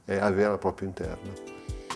eh, 0.06 0.18
avere 0.18 0.52
al 0.52 0.60
proprio 0.60 0.88
interno. 0.88 1.54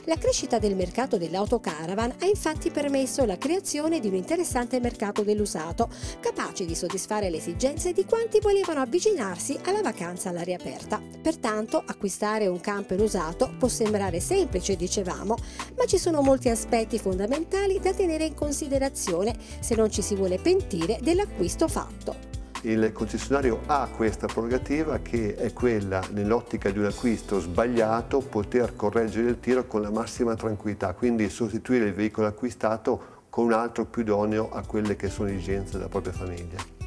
La 0.09 0.17
crescita 0.17 0.57
del 0.57 0.75
mercato 0.75 1.19
dell'autocaravan 1.19 2.15
ha 2.21 2.25
infatti 2.25 2.71
permesso 2.71 3.25
la 3.25 3.37
creazione 3.37 3.99
di 3.99 4.07
un 4.07 4.15
interessante 4.15 4.79
mercato 4.79 5.21
dell'usato, 5.21 5.87
capace 6.19 6.65
di 6.65 6.73
soddisfare 6.73 7.29
le 7.29 7.37
esigenze 7.37 7.91
di 7.91 8.05
quanti 8.05 8.39
volevano 8.39 8.79
avvicinarsi 8.79 9.59
alla 9.65 9.83
vacanza 9.83 10.29
all'aria 10.29 10.57
aperta. 10.57 10.99
Pertanto, 11.21 11.83
acquistare 11.85 12.47
un 12.47 12.59
camper 12.59 12.99
usato 12.99 13.53
può 13.59 13.67
sembrare 13.67 14.19
semplice, 14.19 14.75
dicevamo, 14.75 15.35
ma 15.77 15.85
ci 15.85 15.99
sono 15.99 16.21
molti 16.21 16.49
aspetti 16.49 16.97
fondamentali 16.97 17.79
da 17.79 17.93
tenere 17.93 18.23
in 18.25 18.33
considerazione 18.33 19.35
se 19.59 19.75
non 19.75 19.91
ci 19.91 20.01
si 20.01 20.15
vuole 20.15 20.39
pentire 20.39 20.97
dell'acquisto 21.01 21.67
fatto 21.67 22.38
il 22.63 22.91
concessionario 22.91 23.61
ha 23.67 23.87
questa 23.95 24.27
prerogativa 24.27 24.99
che 24.99 25.35
è 25.35 25.53
quella, 25.53 26.01
nell'ottica 26.11 26.69
di 26.69 26.79
un 26.79 26.85
acquisto 26.85 27.39
sbagliato, 27.39 28.19
poter 28.19 28.75
correggere 28.75 29.29
il 29.29 29.39
tiro 29.39 29.65
con 29.65 29.81
la 29.81 29.91
massima 29.91 30.35
tranquillità, 30.35 30.93
quindi 30.93 31.29
sostituire 31.29 31.85
il 31.85 31.93
veicolo 31.93 32.27
acquistato 32.27 33.17
con 33.29 33.45
un 33.45 33.53
altro 33.53 33.85
più 33.85 34.01
idoneo 34.01 34.49
a 34.51 34.63
quelle 34.65 34.95
che 34.95 35.09
sono 35.09 35.29
le 35.29 35.35
esigenze 35.35 35.77
della 35.77 35.89
propria 35.89 36.13
famiglia. 36.13 36.78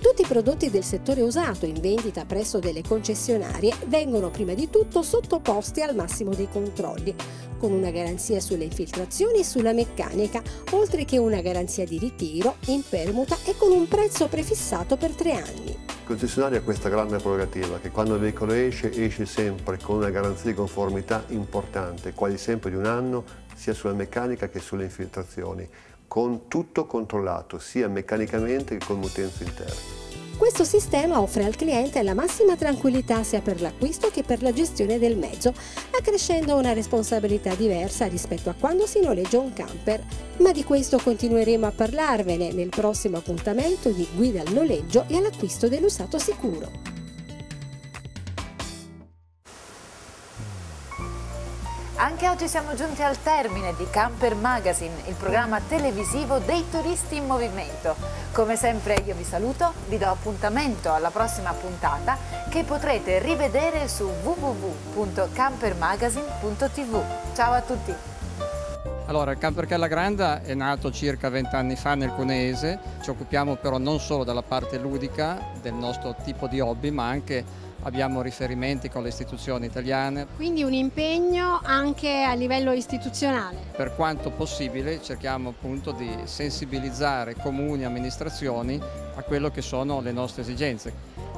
Tutti 0.00 0.22
i 0.22 0.26
prodotti 0.26 0.70
del 0.70 0.82
settore 0.82 1.20
usato 1.20 1.66
in 1.66 1.78
vendita 1.78 2.24
presso 2.24 2.58
delle 2.58 2.80
concessionarie 2.82 3.74
vengono 3.86 4.30
prima 4.30 4.54
di 4.54 4.70
tutto 4.70 5.02
sottoposti 5.02 5.82
al 5.82 5.94
massimo 5.94 6.34
dei 6.34 6.48
controlli, 6.48 7.14
con 7.58 7.70
una 7.70 7.90
garanzia 7.90 8.40
sulle 8.40 8.64
infiltrazioni 8.64 9.40
e 9.40 9.44
sulla 9.44 9.74
meccanica, 9.74 10.42
oltre 10.70 11.04
che 11.04 11.18
una 11.18 11.42
garanzia 11.42 11.84
di 11.84 11.98
ritiro 11.98 12.56
in 12.68 12.82
permuta 12.88 13.36
e 13.44 13.54
con 13.58 13.72
un 13.72 13.86
prezzo 13.88 14.26
prefissato 14.28 14.96
per 14.96 15.10
tre 15.10 15.32
anni. 15.32 15.68
Il 15.68 16.06
concessionario 16.06 16.58
ha 16.58 16.62
questa 16.62 16.88
grande 16.88 17.18
prerogativa 17.18 17.78
che 17.78 17.90
quando 17.90 18.14
il 18.14 18.20
veicolo 18.20 18.54
esce, 18.54 18.90
esce 18.90 19.26
sempre 19.26 19.78
con 19.78 19.96
una 19.96 20.08
garanzia 20.08 20.50
di 20.50 20.56
conformità 20.56 21.24
importante, 21.28 22.14
quasi 22.14 22.38
sempre 22.38 22.70
di 22.70 22.76
un 22.76 22.86
anno, 22.86 23.22
sia 23.54 23.74
sulla 23.74 23.92
meccanica 23.92 24.48
che 24.48 24.60
sulle 24.60 24.84
infiltrazioni 24.84 25.68
con 26.10 26.48
tutto 26.48 26.86
controllato, 26.86 27.60
sia 27.60 27.86
meccanicamente 27.86 28.76
che 28.76 28.84
con 28.84 28.98
l'utenza 28.98 29.44
interna. 29.44 29.98
Questo 30.36 30.64
sistema 30.64 31.20
offre 31.20 31.44
al 31.44 31.54
cliente 31.54 32.02
la 32.02 32.14
massima 32.14 32.56
tranquillità 32.56 33.22
sia 33.22 33.40
per 33.40 33.60
l'acquisto 33.60 34.10
che 34.10 34.24
per 34.24 34.42
la 34.42 34.52
gestione 34.52 34.98
del 34.98 35.16
mezzo, 35.16 35.54
accrescendo 35.96 36.56
una 36.56 36.72
responsabilità 36.72 37.54
diversa 37.54 38.06
rispetto 38.06 38.50
a 38.50 38.56
quando 38.58 38.88
si 38.88 38.98
noleggia 39.00 39.38
un 39.38 39.52
camper. 39.52 40.02
Ma 40.38 40.50
di 40.50 40.64
questo 40.64 40.98
continueremo 40.98 41.66
a 41.66 41.70
parlarvene 41.70 42.50
nel 42.50 42.70
prossimo 42.70 43.18
appuntamento 43.18 43.90
di 43.90 44.08
Guida 44.12 44.40
al 44.40 44.52
noleggio 44.52 45.04
e 45.06 45.16
all'acquisto 45.16 45.68
dell'usato 45.68 46.18
sicuro. 46.18 46.99
Anche 52.02 52.30
oggi 52.30 52.48
siamo 52.48 52.74
giunti 52.74 53.02
al 53.02 53.22
termine 53.22 53.74
di 53.76 53.86
Camper 53.90 54.34
Magazine, 54.34 55.02
il 55.08 55.14
programma 55.16 55.60
televisivo 55.60 56.38
dei 56.38 56.64
turisti 56.70 57.16
in 57.16 57.26
movimento. 57.26 57.94
Come 58.32 58.56
sempre 58.56 59.02
io 59.04 59.14
vi 59.14 59.22
saluto, 59.22 59.74
vi 59.86 59.98
do 59.98 60.06
appuntamento 60.06 60.94
alla 60.94 61.10
prossima 61.10 61.52
puntata 61.52 62.16
che 62.48 62.64
potrete 62.64 63.18
rivedere 63.18 63.86
su 63.86 64.04
www.campermagazine.tv. 64.04 67.02
Ciao 67.34 67.52
a 67.52 67.60
tutti! 67.60 67.94
Allora, 69.04 69.32
il 69.32 69.38
Camper 69.38 69.66
Calla 69.66 69.86
Granda 69.86 70.42
è 70.42 70.54
nato 70.54 70.90
circa 70.90 71.28
vent'anni 71.28 71.76
fa 71.76 71.94
nel 71.96 72.12
Cuneese, 72.12 72.78
ci 73.02 73.10
occupiamo 73.10 73.56
però 73.56 73.76
non 73.76 74.00
solo 74.00 74.24
della 74.24 74.40
parte 74.40 74.78
ludica 74.78 75.38
del 75.60 75.74
nostro 75.74 76.14
tipo 76.24 76.46
di 76.46 76.60
hobby, 76.60 76.90
ma 76.90 77.08
anche 77.08 77.68
abbiamo 77.82 78.22
riferimenti 78.22 78.88
con 78.88 79.02
le 79.02 79.08
istituzioni 79.08 79.66
italiane. 79.66 80.26
Quindi 80.36 80.62
un 80.62 80.72
impegno 80.72 81.60
anche 81.62 82.22
a 82.22 82.34
livello 82.34 82.72
istituzionale. 82.72 83.56
Per 83.76 83.94
quanto 83.94 84.30
possibile 84.30 85.02
cerchiamo 85.02 85.50
appunto 85.50 85.92
di 85.92 86.10
sensibilizzare 86.24 87.34
comuni 87.36 87.82
e 87.82 87.86
amministrazioni 87.86 88.80
a 89.14 89.22
quello 89.22 89.50
che 89.50 89.62
sono 89.62 90.00
le 90.00 90.12
nostre 90.12 90.42
esigenze. 90.42 90.92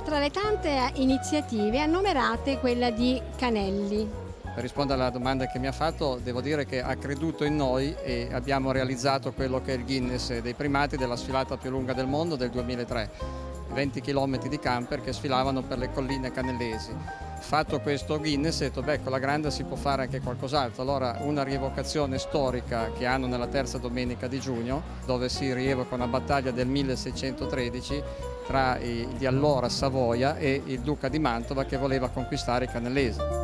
Tra 0.05 0.19
le 0.19 0.31
tante 0.31 0.91
iniziative 0.95 1.81
annomerate 1.81 2.59
quella 2.59 2.91
di 2.91 3.21
Canelli. 3.37 4.21
Per 4.55 4.63
rispondere 4.63 5.01
alla 5.01 5.11
domanda 5.11 5.47
che 5.47 5.59
mi 5.59 5.67
ha 5.67 5.73
fatto, 5.73 6.21
devo 6.23 6.43
dire 6.43 6.67
che 6.67 6.83
ha 6.83 6.95
creduto 6.97 7.45
in 7.45 7.57
noi 7.57 7.95
e 8.03 8.29
abbiamo 8.33 8.71
realizzato 8.71 9.33
quello 9.33 9.63
che 9.63 9.73
è 9.73 9.77
il 9.77 9.85
Guinness 9.85 10.41
dei 10.41 10.53
primati 10.53 10.99
della 10.99 11.17
sfilata 11.17 11.57
più 11.57 11.71
lunga 11.71 11.95
del 11.95 12.07
mondo 12.07 12.37
del 12.37 12.51
2003 12.51 13.52
20 13.73 14.01
km 14.01 14.49
di 14.49 14.59
camper 14.59 15.01
che 15.01 15.13
sfilavano 15.13 15.63
per 15.63 15.79
le 15.79 15.91
colline 15.93 16.31
canellesi. 16.31 16.95
Fatto 17.41 17.81
questo 17.81 18.19
Guinness, 18.19 18.61
ho 18.61 18.65
detto, 18.65 18.83
beh, 18.83 19.03
con 19.03 19.11
la 19.11 19.19
Granda 19.19 19.51
si 19.51 19.65
può 19.65 19.77
fare 19.77 20.03
anche 20.03 20.21
qualcos'altro. 20.21 20.83
Allora 20.83 21.19
una 21.21 21.43
rievocazione 21.43 22.19
storica 22.19 22.93
che 22.93 23.05
hanno 23.05 23.27
nella 23.27 23.49
terza 23.49 23.79
domenica 23.79 24.29
di 24.29 24.39
giugno, 24.39 24.83
dove 25.05 25.29
si 25.29 25.53
rievoca 25.53 25.95
una 25.95 26.07
battaglia 26.07 26.53
del 26.53 26.69
1613 26.69 28.03
tra 28.47 28.79
i, 28.79 29.07
di 29.19 29.27
allora 29.27 29.69
Savoia 29.69 30.37
e 30.37 30.63
il 30.65 30.81
duca 30.81 31.09
di 31.09 31.19
Mantova 31.19 31.65
che 31.65 31.77
voleva 31.77 32.09
conquistare 32.09 32.67
i 32.67 32.69
canellesi. 32.69 33.42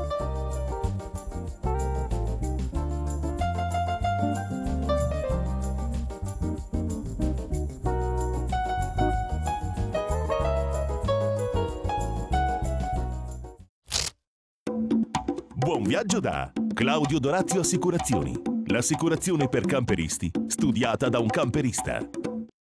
Viaggio 16.18 16.20
da 16.20 16.52
Claudio 16.74 17.18
Dorazio 17.18 17.60
Assicurazioni. 17.60 18.32
L'assicurazione 18.66 19.48
per 19.48 19.64
camperisti, 19.64 20.30
studiata 20.46 21.08
da 21.08 21.18
un 21.18 21.28
camperista. 21.28 22.27